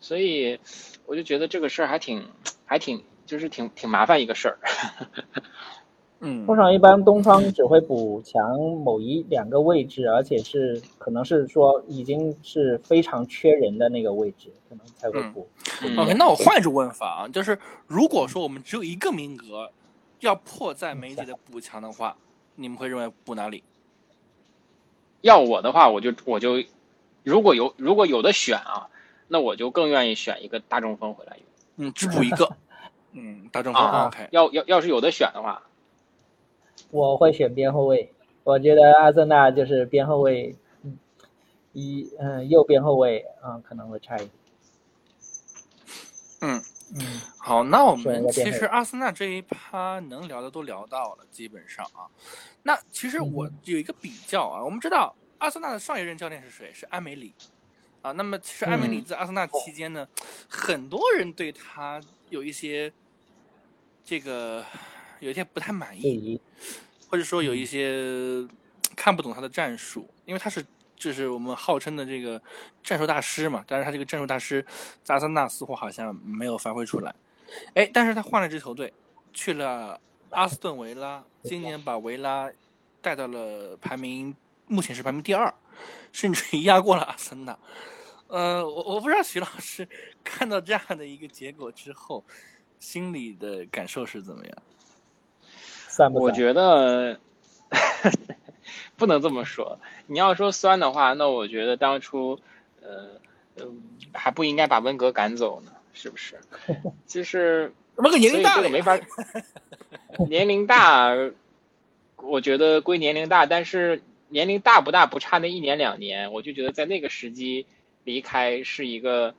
[0.00, 0.58] 所以
[1.04, 2.26] 我就觉得这个事儿还挺
[2.64, 4.58] 还挺就是挺挺麻烦一个事儿。
[6.20, 15.46] 嗯，通常一般东方只会补强某一两个位置，而且是可能是说已经是非常缺人的那个位置，可能才会补。
[15.82, 19.70] 嗯 OK，那我换一种问法啊，就是如果说我们只有一个名额，
[20.20, 22.16] 要迫在眉睫的补强的话，
[22.54, 23.62] 你们会认为补哪里？
[25.20, 26.62] 要我的话，我就我就
[27.22, 28.88] 如果有如果有的选啊，
[29.28, 31.36] 那我就更愿意选一个大中锋回来
[31.76, 32.56] 用嗯，只补一个。
[33.12, 34.06] 嗯，大中锋啊。
[34.06, 34.28] OK。
[34.30, 35.62] 要要要是有的选的话，
[36.94, 38.14] 我会选边后卫，
[38.44, 40.96] 我觉得阿森纳就是边后卫，嗯，
[41.72, 44.30] 一嗯右边后卫嗯可能会差一点。
[46.42, 46.62] 嗯，
[46.94, 52.06] 嗯，好，那我们其实阿森纳这一趴能聊的都聊到了，基本上啊。
[52.62, 56.72] 那其实我嗯有一个比较啊，我们知道阿森纳的上一任教练是谁？
[56.72, 57.34] 是埃梅里
[58.02, 58.12] 啊。
[58.12, 60.06] 那么其实埃梅里嗯在阿森纳期间呢，
[60.48, 62.92] 很多人对他有一些
[64.04, 64.64] 这个
[65.18, 66.40] 有一些不太满意，
[67.08, 68.46] 或者说有一些
[68.96, 70.64] 看不懂他的战术，因为他是
[70.96, 72.40] 就是我们号称的这个
[72.82, 74.64] 战术大师嘛，但是他这个战术大师
[75.02, 77.14] 在阿森纳似乎好像没有发挥出来。
[77.74, 78.92] 哎，但是他换了支球队，
[79.32, 80.00] 去了
[80.30, 82.50] 阿斯顿维拉，今年把维拉
[83.00, 84.34] 带到了排名，
[84.66, 85.52] 目前是排名第二，
[86.10, 87.56] 甚至于压过了阿森纳。
[88.28, 89.86] 呃，我我不知道徐老师
[90.24, 92.24] 看到这样的一个结果之后，
[92.80, 94.62] 心里的感受是怎么样？
[96.20, 96.30] 我？
[96.32, 97.18] 觉得
[98.96, 99.78] 不能这么说。
[100.06, 102.38] 你要说酸的话，那我觉得当初
[102.82, 103.20] 呃
[103.56, 103.66] 呃
[104.12, 106.38] 还不应该把温格赶走呢，是不是？
[107.06, 108.98] 就是 温格年龄大这个没法，
[110.28, 111.10] 年龄大，
[112.16, 117.66] 我觉得归年龄大，但是年龄大不大不差那一年两年，我就觉得在那个时机
[118.02, 119.34] 离开是一个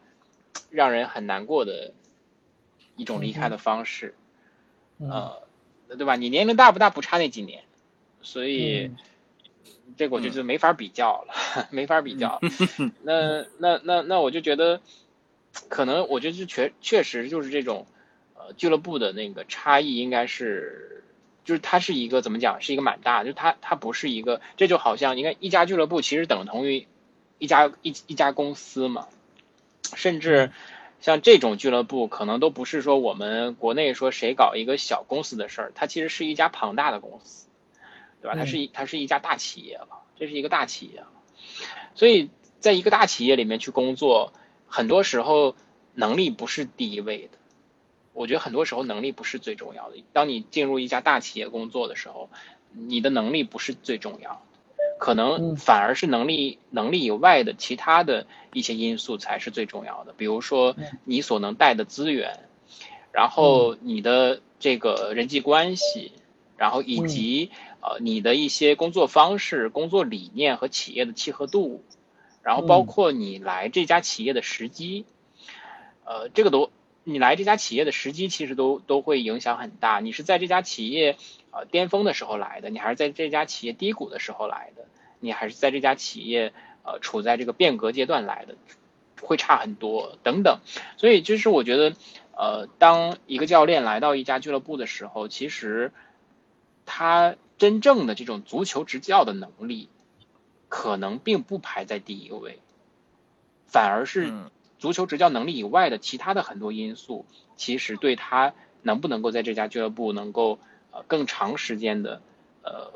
[0.70, 1.94] 让人很难过的
[2.96, 4.16] 一种离开的方式，
[5.00, 5.45] 嗯呃，
[5.88, 6.16] 对吧？
[6.16, 7.64] 你年龄大不大不差那几年，
[8.22, 8.98] 所以嗯
[9.98, 12.42] 这个我就觉得没法比较了， 没法比较。
[13.04, 14.82] 那 那那那我就觉得，
[15.70, 17.86] 可能我觉得是确确实就是这种，
[18.34, 21.04] 呃，俱乐部的那个差异应该是，
[21.46, 26.88] 就是它是一个怎么讲，是一个蛮大，就是它它不是一个，这就好像你看一家俱乐部其实等同于
[27.38, 29.08] 一家一一家公司嘛，
[29.96, 30.52] 甚至
[31.02, 37.48] 像这种俱乐部可能都不是说我们国内说谁搞一个小公司的事儿，它其实是一家庞大的公司，
[38.22, 38.36] 对吧？
[38.36, 39.88] 它是一它是一家大企业了，
[40.18, 41.08] 这是一个大企业了，
[41.94, 42.30] 所以
[42.60, 44.34] 在一个大企业里面去工作，
[44.68, 45.56] 很多时候
[45.94, 47.38] 能力不是第一位的。
[48.14, 50.02] 我觉得很多时候能力不是最重要的。
[50.14, 52.30] 当你进入一家大企业工作的时候，
[52.72, 54.55] 你的能力不是最重要的，
[54.98, 55.56] 可能嗯。
[55.56, 60.14] 反而是能力能力以外的其他的一些因素才是最重要的。
[60.18, 60.86] 比如说嗯。
[61.04, 62.48] 你所能带的资源，
[63.12, 66.12] 然后你的这个人际关系，
[66.58, 71.84] 然后以及呃你的一些工作方式、工作理念和企业的契合度，
[72.42, 72.86] 然后包嗯。
[72.86, 75.06] 括你来这家企业的时机，
[76.06, 76.72] 呃，这个都
[77.08, 80.00] 你来这家企业的时机其实都都会影响很大。
[80.00, 81.18] 你是在这家企业
[81.52, 84.86] 呃巅峰的时候来的，你还是在这家企业低谷的时候来的，
[85.20, 86.52] 你还是在这家企业
[86.84, 88.56] 呃处在这个变革阶段来的，
[89.22, 90.62] 会差很多等等。
[90.98, 91.96] 所以就是我觉得，
[92.36, 95.94] 呃，当一个教练来到一家俱乐部的时候，其实
[96.88, 99.90] 他真正的这种足球执教的能力，
[100.70, 102.58] 可能并不排在第一位，
[103.68, 104.34] 反而是
[104.86, 107.26] 足球执教能力以外的其他的很多因素，
[107.56, 110.60] 其实对他能不能够在这家俱乐部能够
[110.92, 112.22] 呃更长时间的
[112.62, 112.94] 呃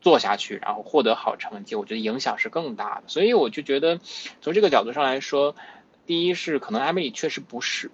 [0.00, 3.08] 做下去，然后获得好成绩，我觉得影响是更大的。
[3.08, 4.00] 所以我就觉得
[4.40, 5.54] 从这个角度上来说，
[6.06, 7.90] 第一是可能埃梅里确实不适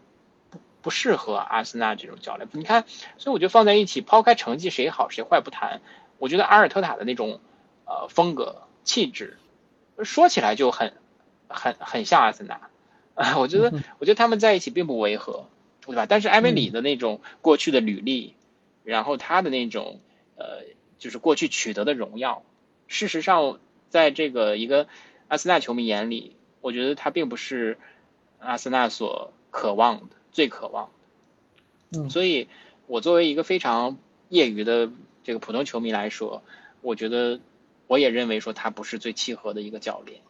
[0.50, 2.48] 不不适合阿森纳这种教练。
[2.52, 2.84] 你看，
[3.18, 5.80] 所以我觉得放在一起，抛开成绩谁好谁坏不谈，
[6.18, 7.40] 我觉得阿尔特塔的那种
[7.84, 9.38] 呃风格气质，
[10.04, 10.92] 说起来就很
[11.54, 12.60] 很很像阿森纳。
[13.14, 15.46] 啊， 我觉得， 我觉得他们在一起并不违和，
[15.86, 16.06] 对吧？
[16.06, 18.34] 但是埃梅里的那种过去的履历，
[18.82, 20.00] 然后他的那种
[20.36, 20.64] 呃，
[20.98, 22.42] 就是过去取得的荣耀，
[22.88, 24.88] 事实上，在这个一个
[25.28, 27.78] 阿森纳球迷眼里，我觉得他并不是
[28.40, 32.00] 阿森纳所渴望的、最渴望的。
[32.00, 32.48] 嗯所以，
[32.88, 33.96] 我作为一个非常
[34.28, 34.90] 业余的
[35.22, 36.42] 这个普通球迷来说，
[36.80, 37.38] 我觉得
[37.86, 40.20] 我也认为说他不是最契合的一个教练。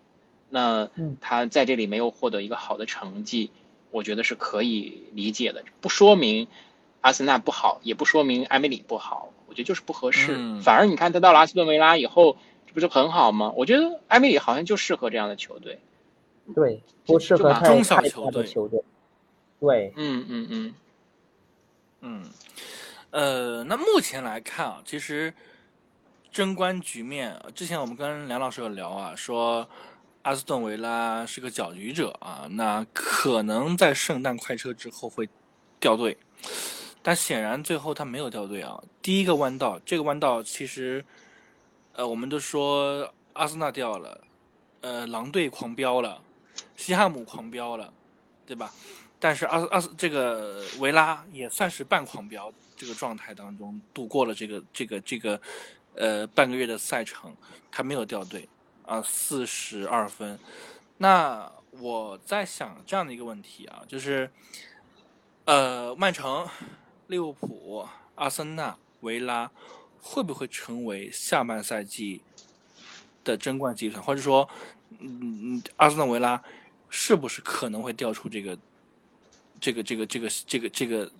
[0.54, 3.50] 那嗯他在这里没有获得一个好的成绩，
[3.90, 6.46] 我觉得是可以理解的，不说明
[7.00, 10.36] 阿森纳不好，也不说明埃梅里不好，我觉得就是不合适。
[10.38, 12.36] 嗯反而你看他到了阿斯顿维拉以后，
[12.68, 13.52] 这不是很好吗？
[13.56, 15.80] 我觉得埃梅里好像就适合这样的球队。
[16.54, 18.44] 对，不适合中小球队。
[19.58, 20.74] 对，嗯嗯嗯，
[22.00, 22.24] 嗯，
[23.10, 25.34] 呃，那目前来看啊，其实
[26.30, 29.66] 争冠局面，之前我们跟梁老师有聊啊，说
[30.24, 35.28] 阿斯顿维拉是个搅局者啊，那可能在圣诞快车之后会
[35.78, 36.16] 掉队，
[37.02, 38.82] 但显然最后他没有掉队啊。
[39.02, 41.04] 第一个弯道，这个弯道其实，
[41.92, 44.18] 呃，我们都说阿森纳掉了，
[44.80, 46.18] 呃，狼队狂飙了，
[46.74, 47.92] 西汉姆狂飙了，
[48.46, 48.72] 对吧？
[49.20, 55.38] 但是阿阿斯这个维拉也算是半狂飙这个状态当中度过了这个这个这个
[55.96, 57.36] 呃半个月的赛程，
[57.70, 58.48] 他没有掉队
[58.86, 60.38] 啊，四十二分。
[60.98, 64.30] 那我在想这样的一个问题啊，就是
[65.44, 66.48] 呃曼城、
[67.08, 69.50] 利物浦、阿森纳、维拉
[70.00, 72.22] 会不会成为下半赛季
[73.24, 74.48] 的争冠集团，或者说
[74.98, 76.42] 嗯嗯阿森纳、维拉
[76.88, 78.56] 是不是可能会掉出这个？
[79.60, 81.10] 这个这个这个这个这个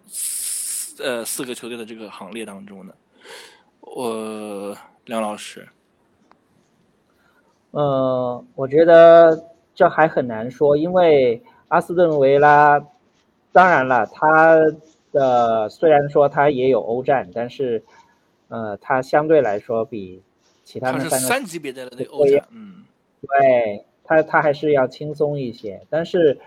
[0.99, 2.93] 呃四个球队的这个行列当中呢，
[3.81, 5.67] 我梁老师，
[7.75, 9.45] 呃，我觉得
[9.75, 12.81] 这还很难说，因为阿斯顿维拉，
[13.53, 14.57] 当然了，他
[15.13, 17.83] 的虽然说他也有欧战，但是
[18.49, 20.23] 呃，他相对来说比
[20.63, 22.85] 其他的三个三级别的那个欧战，嗯，
[23.21, 26.39] 对他他还是要轻松一些，但是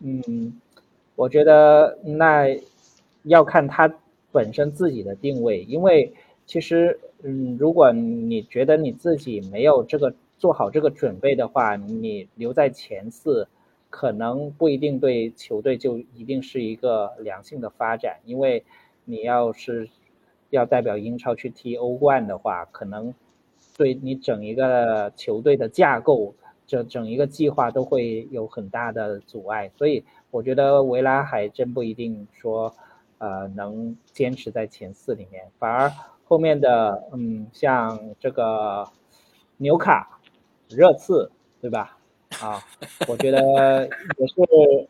[0.00, 0.58] 嗯。
[1.18, 2.46] 我觉得那
[3.24, 3.92] 要看他
[4.30, 6.12] 本身自己的定位，因为
[6.46, 13.46] 其实，嗯，如果你觉得你自己没有这个做好这个准备的话，你留在前四，
[13.90, 18.64] 可能不一定对球队就一定是一个良性的发展，因为
[19.04, 19.88] 你要是
[20.50, 23.12] 要代表英超去踢欧冠的话，可能
[23.76, 26.34] 对你整一个球队的架构，
[26.66, 30.04] 这整一个计划都会有很大的阻碍，所以。
[30.30, 32.70] 我觉得维拉还真不一定说，
[33.16, 35.90] 呃，能坚持在前四里面，反而
[36.26, 38.86] 后面的，嗯，像这个
[39.56, 40.17] 纽卡、
[40.68, 41.96] 热刺，对吧？
[42.40, 42.62] 啊，
[43.08, 43.88] 我觉得
[44.18, 44.88] 也是。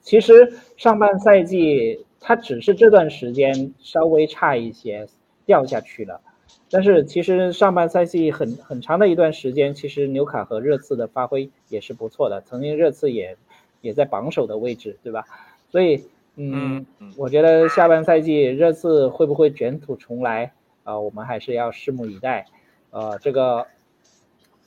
[0.00, 5.06] 其实上半赛季他只是这段时间稍微差一些，
[5.44, 6.20] 掉下去了。
[6.70, 12.40] 但是其实上半赛季很很长的一段时间，其实纽卡和热刺的发挥也是不错的。
[12.42, 13.36] 曾经热刺也。
[13.80, 15.24] 也在榜首的位置，对吧？
[15.70, 16.02] 所以，
[16.34, 16.84] 嗯，
[17.16, 20.52] 我觉得下半赛季热刺会不会卷土重来
[20.82, 20.98] 啊？
[20.98, 22.44] 我们还是要拭目以待。
[22.90, 23.64] 呃，这个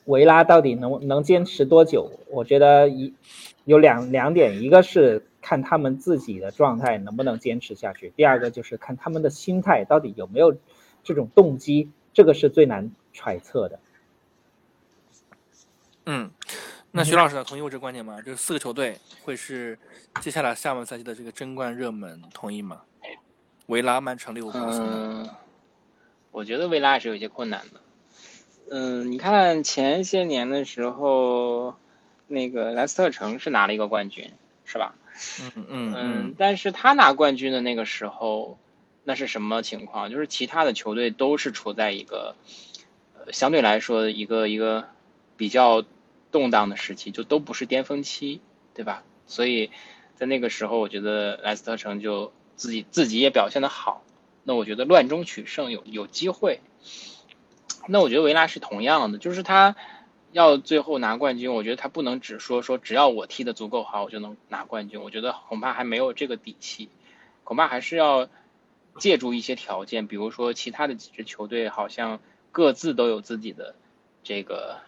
[0.04, 2.10] 维拉到底能能坚持多久？
[2.28, 3.14] 我觉得一
[3.64, 10.56] 有两两点，一个是看他们自己的状态能不能坚持下去，第二个就是看他们的心态到底有没有
[11.02, 13.78] 这种动机，这个是最难揣测的。
[16.06, 16.30] 嗯。
[16.94, 17.42] 那徐老师呢？
[17.42, 18.20] 同意我这个观点吗？
[18.22, 19.78] 这四个球队会是
[20.20, 22.82] 接下来下半赛季的这个争冠热门，同意吗？
[23.68, 24.58] 维拉、曼城、利物浦。
[24.58, 25.26] 嗯，
[26.30, 27.80] 我觉得维拉还是有些困难的。
[28.74, 31.74] 嗯，你看前些年的时候，
[32.26, 34.30] 那个莱斯特城是拿了一个冠军，
[34.64, 34.94] 是吧？
[35.56, 36.34] 嗯嗯嗯。
[36.38, 38.58] 但是他拿冠军的那个时候，
[39.04, 40.10] 那是什么情况？
[40.10, 42.34] 就是其他的球队都是处在一个，
[43.14, 44.88] 呃，相对来说一个一个
[45.36, 45.84] 比较。
[46.32, 48.40] 动荡的时期就都不是巅峰期，
[48.72, 49.04] 对吧？
[49.26, 49.70] 所以
[50.16, 54.02] 在那个时候，我觉得莱斯特城就自己自己也表现的好，
[54.42, 56.60] 那我觉得乱中取胜有有机会。
[57.86, 59.76] 那我觉得维拉是同样的，就是他
[60.30, 65.02] 要最后拿冠军，我觉得他不能只说说只要我踢的足够好，我就能拿冠军。
[65.02, 66.88] 我觉得恐怕还没有这个底气，
[67.44, 68.28] 恐怕还是要
[68.98, 72.20] 借助一些条件，比如说其他的几支球队好像
[72.50, 73.74] 各自都有自己的
[74.22, 74.78] 这个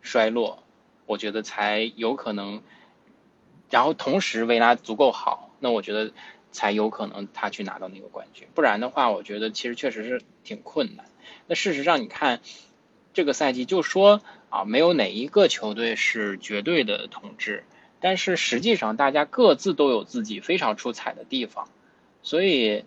[0.00, 0.62] 衰落。
[1.06, 2.62] 我觉得才有可能，
[3.70, 6.12] 然后同时维拉足够好，那我觉得
[6.52, 8.46] 才有可能他去拿到那个冠军。
[8.54, 11.06] 不然的话，我觉得其实确实是挺困难。
[11.46, 12.40] 那事实上，你看
[13.12, 14.20] 这个赛季就说
[14.50, 17.64] 啊，没有哪一个球队是绝对的统治，
[18.00, 21.68] 但是实际上大家各自都有自己非常出彩的地方，
[22.22, 22.84] 所以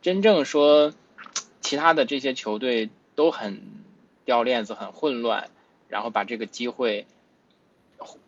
[0.00, 0.92] 真正说
[1.60, 3.62] 其他的这些球队都很
[4.24, 5.50] 掉链子、很混乱，
[5.88, 7.06] 然后把这个机会。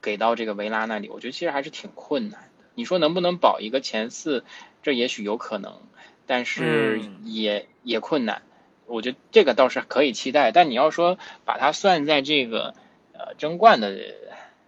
[0.01, 2.65] 给到这个维拉那里，我觉得其实还是挺困难的。
[2.77, 4.45] 你说能不能保一个前四？
[4.85, 5.81] 这也许有可能，
[6.27, 8.43] 但是也也困难。
[8.87, 12.74] 我觉得这个倒是可以期待，但你要说把它算在这个
[13.12, 13.97] 呃争冠的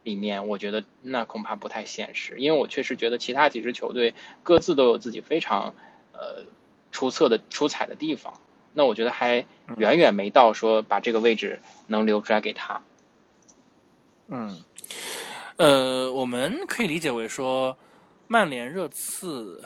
[0.02, 2.38] 里面，我觉得那恐怕不太现实。
[2.38, 5.74] 因为我确实觉得其他几支球队各自都有自己非常
[6.12, 6.44] 呃
[6.92, 8.40] 出色的出彩的地方，
[8.72, 9.46] 那我觉得还
[9.76, 12.82] 远远没到说把这个位置能留出来给他。
[14.28, 14.62] 嗯。
[15.56, 17.78] 呃，我们可以理解为说，
[18.28, 19.64] 曼联、热刺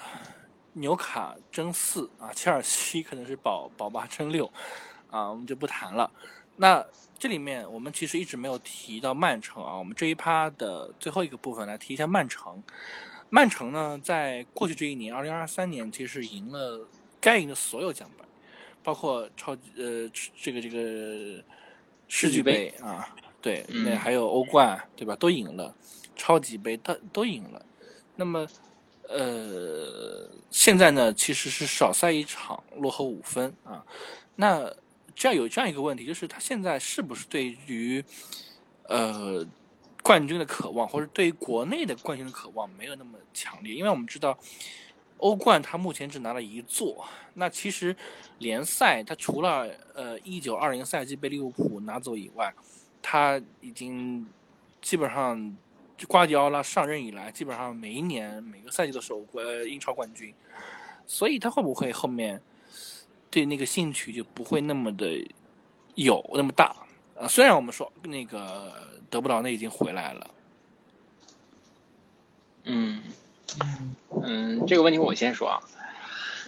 [0.74, 4.50] 纽卡争四啊，切尔西可能是保保八争六
[5.10, 6.10] 啊，我们就不谈了。
[6.56, 6.84] 那
[7.18, 12.62] 这里面我们其实一直没有提到曼城啊，我们这一趴的最后一个部分来提一下曼城。
[13.28, 16.86] 曼城呢，在过去这一年，二零二三年，其实赢了
[17.20, 18.24] 该赢的所有奖杯，
[18.82, 21.42] 包括超呃这个这个
[22.08, 23.08] 世俱杯啊，
[23.40, 25.14] 对，那还有欧冠，对吧？
[25.14, 25.74] 都赢了，
[26.16, 27.64] 超级杯都都赢了。
[28.16, 28.46] 那么，
[29.10, 33.84] 呃，现在呢，其实是少赛一场，落后五分啊。
[34.36, 34.72] 那
[35.16, 38.04] 这样有这样一个问题，就是他现在是不是对于
[38.84, 39.44] 呃
[40.02, 43.74] 冠军的渴望，或者对于国内的冠军的渴望没有那么强烈？
[43.74, 44.38] 因为我们知道
[45.18, 47.04] 欧冠他目前只拿了一座，
[47.34, 47.94] 那其实
[48.38, 52.54] 联赛他除了呃一九二零赛季被利物浦拿走以外，
[53.02, 54.24] 他已经
[54.80, 55.56] 基本上
[56.06, 60.34] 瓜迪奥拉上任以来，基本上每一年每个赛季都是欧冠英超冠军，
[61.06, 62.40] 所以他会不会后面？
[63.32, 65.24] 对那个兴趣就不会那么的
[65.94, 66.74] 有那么大
[67.16, 67.28] 啊。
[67.28, 68.72] 虽然我们说那个
[69.08, 70.30] 德布劳内已经回来了，
[72.64, 73.00] 嗯
[74.24, 75.62] 嗯，这个问题我先说啊，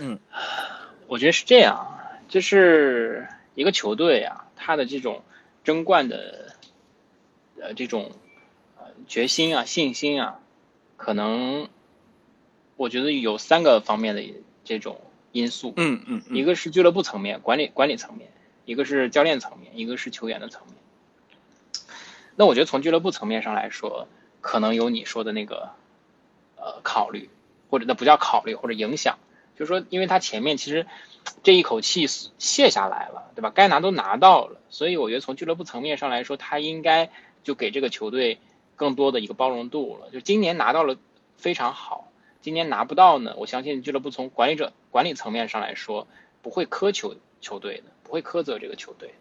[0.00, 0.18] 嗯，
[1.06, 1.86] 我觉得是这样，
[2.28, 5.22] 就是一个球队啊，他的这种
[5.62, 6.56] 争冠的
[7.60, 8.16] 呃这种呃
[9.06, 10.40] 决心啊、信心啊，
[10.96, 11.68] 可能
[12.76, 14.22] 我觉得有三个方面的
[14.64, 15.00] 这种。
[15.34, 18.30] 因素，嗯嗯，一个是俱乐部层面管理管理层面，
[18.66, 20.76] 一个是教练层面，一个是球员的层面。
[22.36, 24.08] 那我觉得从俱乐部层面上来说，
[24.42, 25.70] 可能有你说的那个
[26.56, 27.30] 呃考虑，
[27.70, 29.18] 或者那不叫考虑或者影响，
[29.58, 30.86] 就是说，因为他前面其实
[31.42, 33.50] 这一口气卸下来了，对吧？
[33.54, 37.10] 该拿都拿到了，所以我觉得从俱乐部层面上来说，他应该
[37.42, 38.38] 就给这个球队
[38.76, 40.10] 更多的一个包容度了。
[40.10, 40.96] 就今年拿到了
[41.36, 42.08] 非常好。
[42.40, 46.08] 今年拿不到呢，我相信俱乐部从管理者管理层面上来说，
[46.42, 49.14] 不会苛求球队的，不会苛责这个球队，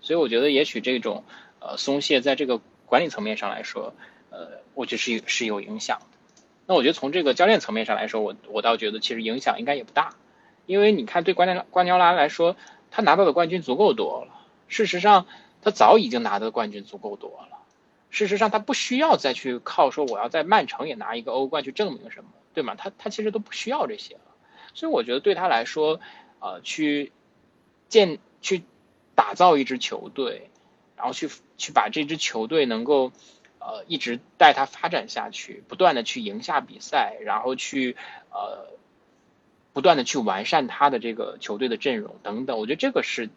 [0.00, 1.24] 所以我觉得也许这种
[1.60, 3.92] 呃松懈在这个管理层面上来说，
[4.30, 6.06] 呃，我觉得是是有影响的。
[6.64, 10.14] 那我觉得从这个教练层面上来说，我我倒觉得其实影响应该也不大，
[10.64, 12.56] 因为你看对关关迪奥拉来说，
[12.90, 14.32] 他拿到的冠军足够多了，
[14.66, 15.26] 事实上
[15.60, 17.55] 他早已经拿到的冠军足够多了，
[18.16, 22.30] 事实上他不需要再去靠说我要在曼城也拿一个欧冠去证明什么。
[22.56, 22.74] 对吗？
[22.74, 24.22] 他他其实都不需要这些了，
[24.72, 26.00] 所以我觉得对他来说，
[26.40, 27.12] 呃，去
[27.90, 28.62] 建去
[29.14, 30.48] 打造一支球队，
[30.96, 33.12] 然后去去把这支球队能够
[33.58, 37.94] 呃一直带他发展下去，不断的去赢下比赛，然后去
[38.30, 38.72] 呃
[39.74, 43.28] 不断的去完善他的这个球队的阵容等等，我觉得这个是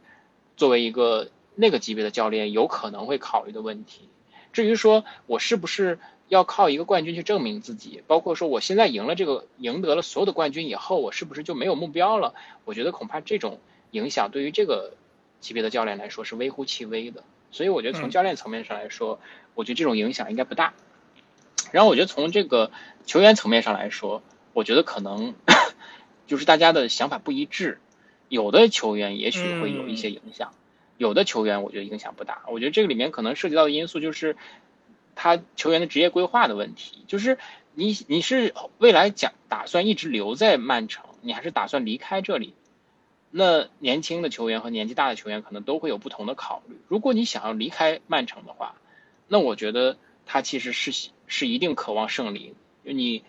[0.56, 4.08] 作为一个那个级别的教练有可能会考虑的问题。
[4.54, 6.00] 至于说我是不是？
[6.28, 12.36] 要靠一个冠军去证明自己，包括说我现在赢了这个，赢得了所有的冠军以后，我是不是就没有目标了？
[12.66, 14.94] 我觉得恐怕这种影响对于这个
[15.40, 17.24] 级别的教练来说是微乎其微的。
[17.50, 19.20] 所以我觉得从教练层面上来说，
[19.56, 20.76] 我觉得这种影响应该不大。
[21.72, 22.70] 然后我觉得从这个
[23.08, 24.22] 球员层面上来说，
[24.54, 25.34] 我觉得可能
[26.28, 27.80] 就是大家的想法不一致，
[28.28, 30.54] 有的球员也许会有一些影响，
[31.00, 32.44] 有的球员我觉得影响不大。
[32.50, 34.38] 我觉得这个里面可能涉及到的因素就是。
[35.22, 37.38] 他球员的职业规划的问题，就是
[37.74, 42.54] 你你是未来讲打算一直留在曼城，你还是打算离开这里？
[43.30, 46.80] 那年轻的球员和年纪大的球员可能都会有不同的考虑。
[46.88, 48.76] 如果你想要离开曼城的话，
[49.28, 52.54] 那我觉得他其实是是一定渴望胜利。
[52.84, 53.22] 你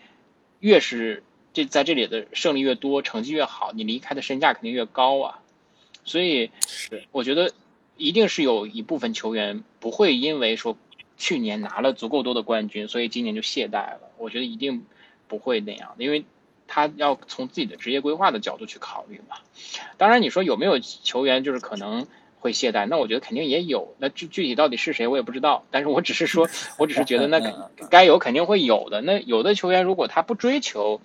[0.61, 5.39] 越是这在这里的胜利越多，成绩越好，你离开的身价肯定越高啊。
[6.05, 6.51] 所以，
[7.11, 7.51] 我觉得
[8.01, 10.77] 一定是有一部分球员不会因为说。
[11.17, 14.09] 去年拿了足够多的冠军，所以今年就懈怠了。
[14.17, 14.87] 我觉得一定
[15.27, 16.25] 不会那样，因为
[16.67, 19.35] 他要从自己的职业规划的角度去考虑嘛。
[19.97, 22.07] 当然，你说有没有球员就是可能
[22.39, 22.87] 会懈怠？
[22.87, 23.93] 那我觉得肯定也有。
[23.99, 25.63] 那具具体到底是谁，我也不知道。
[25.69, 26.49] 但是我只是说，
[26.79, 29.01] 我只是觉得那 该有肯定会有的。
[29.01, 31.01] 那有的球员如果他不追求，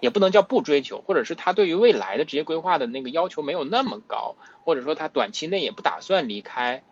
[0.00, 6.82] 也不能叫不追求，或者是他对于未来的职业规划的那个要求没有那么高，或者说他短期内也不打算离开，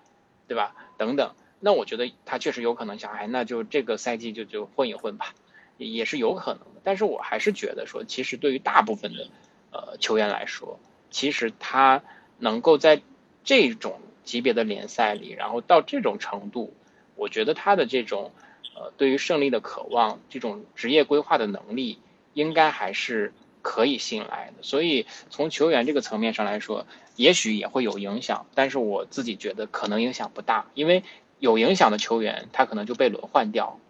[0.48, 0.74] 对吧？
[0.98, 1.34] 等等。
[1.64, 5.34] 那我觉得他确实有可能想，哎，那就这个赛季就就混一混吧，
[5.78, 6.80] 也是有可能的。
[6.82, 9.28] 但是我还是觉得说，其实对于大部分的
[9.70, 10.80] 呃球员来说，
[11.10, 12.02] 其实他
[12.38, 13.00] 能够在
[13.44, 16.74] 这种级别的联赛里，然后到这种程度，
[17.14, 18.32] 我觉得他的这种
[18.74, 22.00] 呃对于胜利的渴望，这种职业规划的能力，
[22.34, 24.62] 应该还是可以信赖的。
[24.62, 31.02] 所以从球员这个层面上来说，也许也会有影响，但是我自己觉得可能影响不大，因为。
[31.42, 33.80] 有影响的球员，他可能就被轮换掉，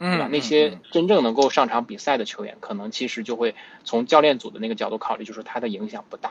[0.00, 0.26] 对吧？
[0.26, 3.54] 嗯那些真正能够上场比赛的球员，可能其实就会
[3.84, 6.30] 从教练组的那个角度考虑，就是他的影响不大。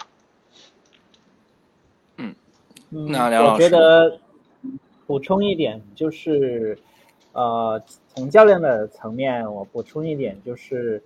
[2.18, 2.36] 嗯，
[2.90, 4.20] 那梁老师我觉得
[5.08, 6.78] 补充一点就是，
[7.32, 7.82] 呃，
[8.14, 11.02] 从教练的层面，我补充一点就是，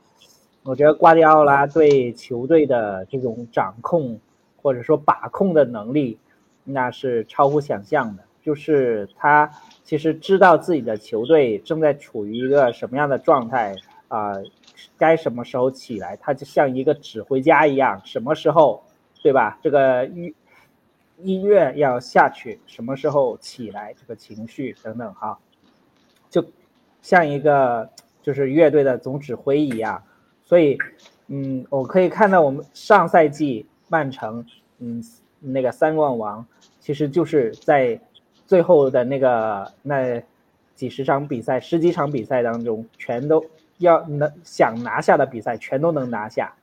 [0.63, 4.17] 我觉得瓜迪奥拉对球队的这种掌控
[4.61, 6.17] 或者说把控的能力，
[6.63, 8.23] 那是超乎想象的。
[8.41, 9.49] 就是他
[9.83, 13.75] 其实知道自己的球队正在处于一个什么样的状态
[14.07, 14.33] 啊、
[14.97, 18.83] 该什么时候起来，他就像一个指挥家一样，什么时候，
[19.21, 19.57] 对吧？
[19.61, 20.33] 这个音
[21.21, 25.37] 音乐要下去，什么时候起来，这个情绪等等哈，
[26.29, 26.45] 就
[27.01, 27.89] 像一个
[28.21, 30.01] 就是乐队的总指挥一样。
[30.53, 30.77] 所以，
[31.29, 34.45] 嗯，我可以看到我们上赛季曼城，
[34.77, 35.03] 嗯，
[35.39, 36.45] 那个三冠王，
[36.79, 37.99] 其实就是在
[38.45, 40.21] 最后的那个那
[40.75, 43.43] 几十场比赛、十几场比赛当中，全都
[43.79, 46.53] 要能想拿下的比赛，全都能拿下，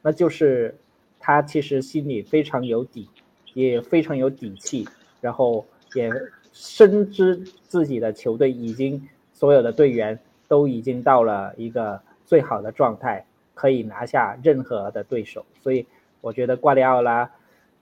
[0.00, 0.72] 那就是
[1.18, 3.08] 他其实心里非常有底，
[3.54, 4.86] 也非常有底气，
[5.20, 6.08] 然后也
[6.52, 7.36] 深知
[7.66, 13.26] 自己的球队已经所有的队员都已经到了一个最好的状态，
[13.60, 15.84] 可以拿下任何的对手，所以
[16.22, 17.30] 我觉得瓜迪奥拉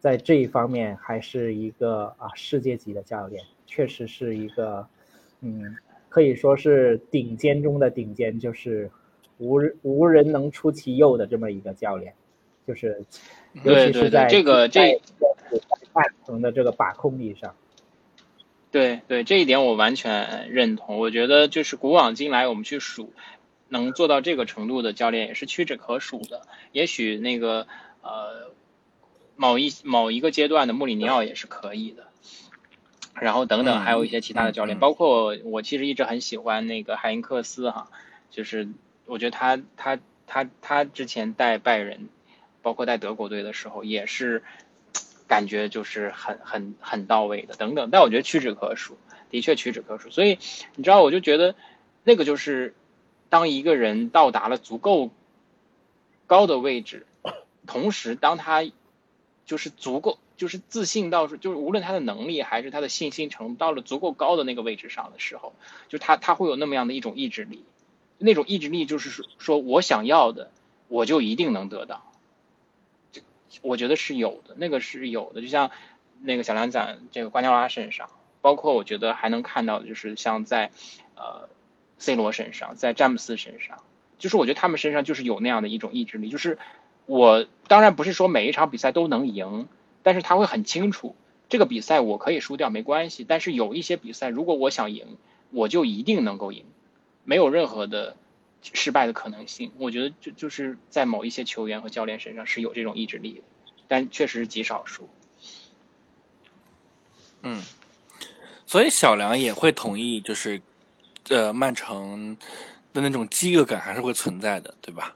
[0.00, 4.84] 在这一方面还是一个啊世界级的教练，确实是一个
[5.40, 5.76] 嗯
[6.08, 8.90] 可以说是顶尖中的顶尖，就是
[9.38, 12.12] 无人无人能出其右的这么一个教练，
[12.66, 13.00] 就是
[13.62, 15.00] 尤对对对其是在这个这在
[15.92, 17.54] 曼城的这个把控力上。
[18.72, 20.98] 对对，这一点我完全认同。
[20.98, 23.12] 我觉得就是古往今来，我们去数
[23.68, 26.42] 能做到这个程度的教练也是屈指可数的。
[26.72, 27.66] 也许那个
[28.02, 28.52] 呃
[29.36, 32.08] 某一某一个阶段的穆里尼奥也是可以的。
[33.20, 37.90] 然后等等，嗯还有一些其他的教练，包括我其实一直很喜欢那个海因克斯哈，
[38.30, 38.68] 就是
[39.06, 39.98] 我觉得他他
[40.28, 42.08] 他他之前带拜仁，
[42.62, 44.44] 包括带德国队的时候，也是
[45.26, 48.96] 感觉就是很很很到位的等等，但我觉得屈指可数，
[49.30, 50.10] 的确屈指可数。
[50.10, 50.38] 所以
[50.76, 51.56] 你知道，我就觉得
[52.04, 52.76] 那个就是
[53.28, 55.10] 当一个人到达了足够
[56.26, 57.06] 高的位置，
[57.66, 58.64] 同时当他
[59.44, 65.54] 就是足够就是自信到就是无论他的能力还是他的信心程度到了足够高的那个位置上的时候，
[65.88, 67.64] 就他他会有那么样的一种意志力，
[68.18, 70.50] 那种意志力就是说说我想要的
[70.88, 72.04] 我就一定能得到。
[73.62, 75.72] 我觉得是有的，那个是有的，就像
[76.20, 78.08] 那个小梁讲这个瓜尼拉身上，
[78.40, 80.70] 包括我觉得还能看到的就是像在
[81.16, 81.48] 呃
[81.98, 83.82] C 罗身上，在詹姆斯身上，
[84.18, 86.58] 就是我觉得他们身上就是有那样的一种意志力，就是
[87.06, 89.68] 我当然不是说每一场比赛都能赢，
[90.02, 91.16] 但是他会很清楚
[91.48, 95.16] 这个比赛我可以输掉没关系，但是有一些比赛如果我想赢，
[95.50, 96.64] 我就一定能够赢，
[97.24, 98.16] 没有任何的
[98.62, 99.72] 失败的可能性。
[99.78, 103.42] 我觉得就就是在某一些球员和教练身上是有这种意志力的，
[103.88, 105.08] 但确实是极少数。
[107.42, 107.62] 嗯，
[108.66, 110.60] 所以小梁也会同意，就是
[111.30, 112.36] 呃，曼城
[112.92, 115.14] 的那种饥饿感还是会存在的，对吧？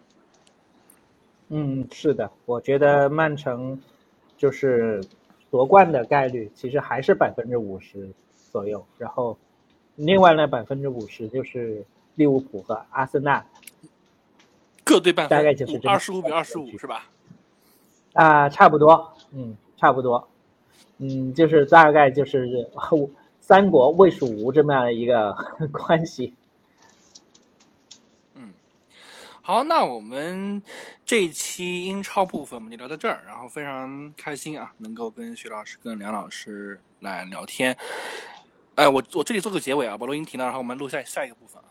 [1.49, 3.81] 嗯，是的，我觉得曼城
[4.37, 5.03] 就是
[5.51, 8.11] 夺冠的概率其实还是百分之五十
[8.51, 9.37] 左右，然后
[9.97, 11.85] 另外那百分之五十就是
[12.15, 13.45] 利物浦和阿森纳
[14.83, 17.07] 各对半分，大概就是二十五比二十五，是吧？
[18.15, 20.27] 啊，差不多，嗯，差不多，
[20.99, 22.69] 嗯，就是大概就是
[23.53, 25.37] 三国魏蜀吴这么样的一个
[25.71, 26.33] 关系。
[28.35, 28.51] 嗯
[29.43, 30.63] 好，那我们
[31.05, 37.77] 这一期英超部分我们就聊到这儿，然后非常开心啊，能够跟徐老师、跟梁老师来聊天。
[38.77, 41.69] 哎，我我这里做个结尾啊，把录音停了，然后我们录下下一个部分啊。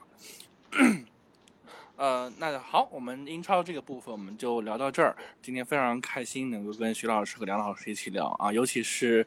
[1.95, 5.17] 呃，那好，我们英超这个部分我们就聊到这儿。
[5.41, 9.25] 今天非常开心能够跟徐老师和梁老师一起聊啊，尤其是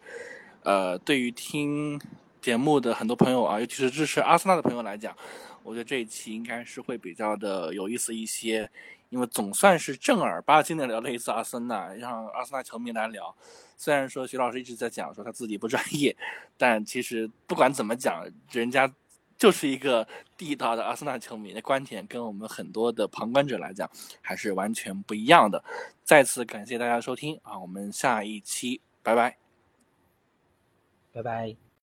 [0.62, 2.00] 呃，对于听
[2.44, 5.16] 节目的很多朋友啊，尤其是支持阿森纳的朋友来讲。
[5.62, 8.70] 我觉得这一期应该是会比较的有意思一些，
[9.08, 13.34] 因为总算是正儿八经的聊了一次阿森纳，让阿森纳球迷来聊。
[13.78, 16.14] 虽然说徐老师一直在讲说他自己不专业，
[16.58, 18.92] 但其实不管怎么讲，人家
[19.38, 20.06] 就是一个
[20.36, 23.90] 地道的阿森纳球迷的观点，跟我们很多的旁观者来讲
[24.20, 25.64] 还是完全不一样的。
[26.02, 29.38] 再次感谢大家收听啊，我们下一期拜拜，
[31.10, 31.64] 拜拜。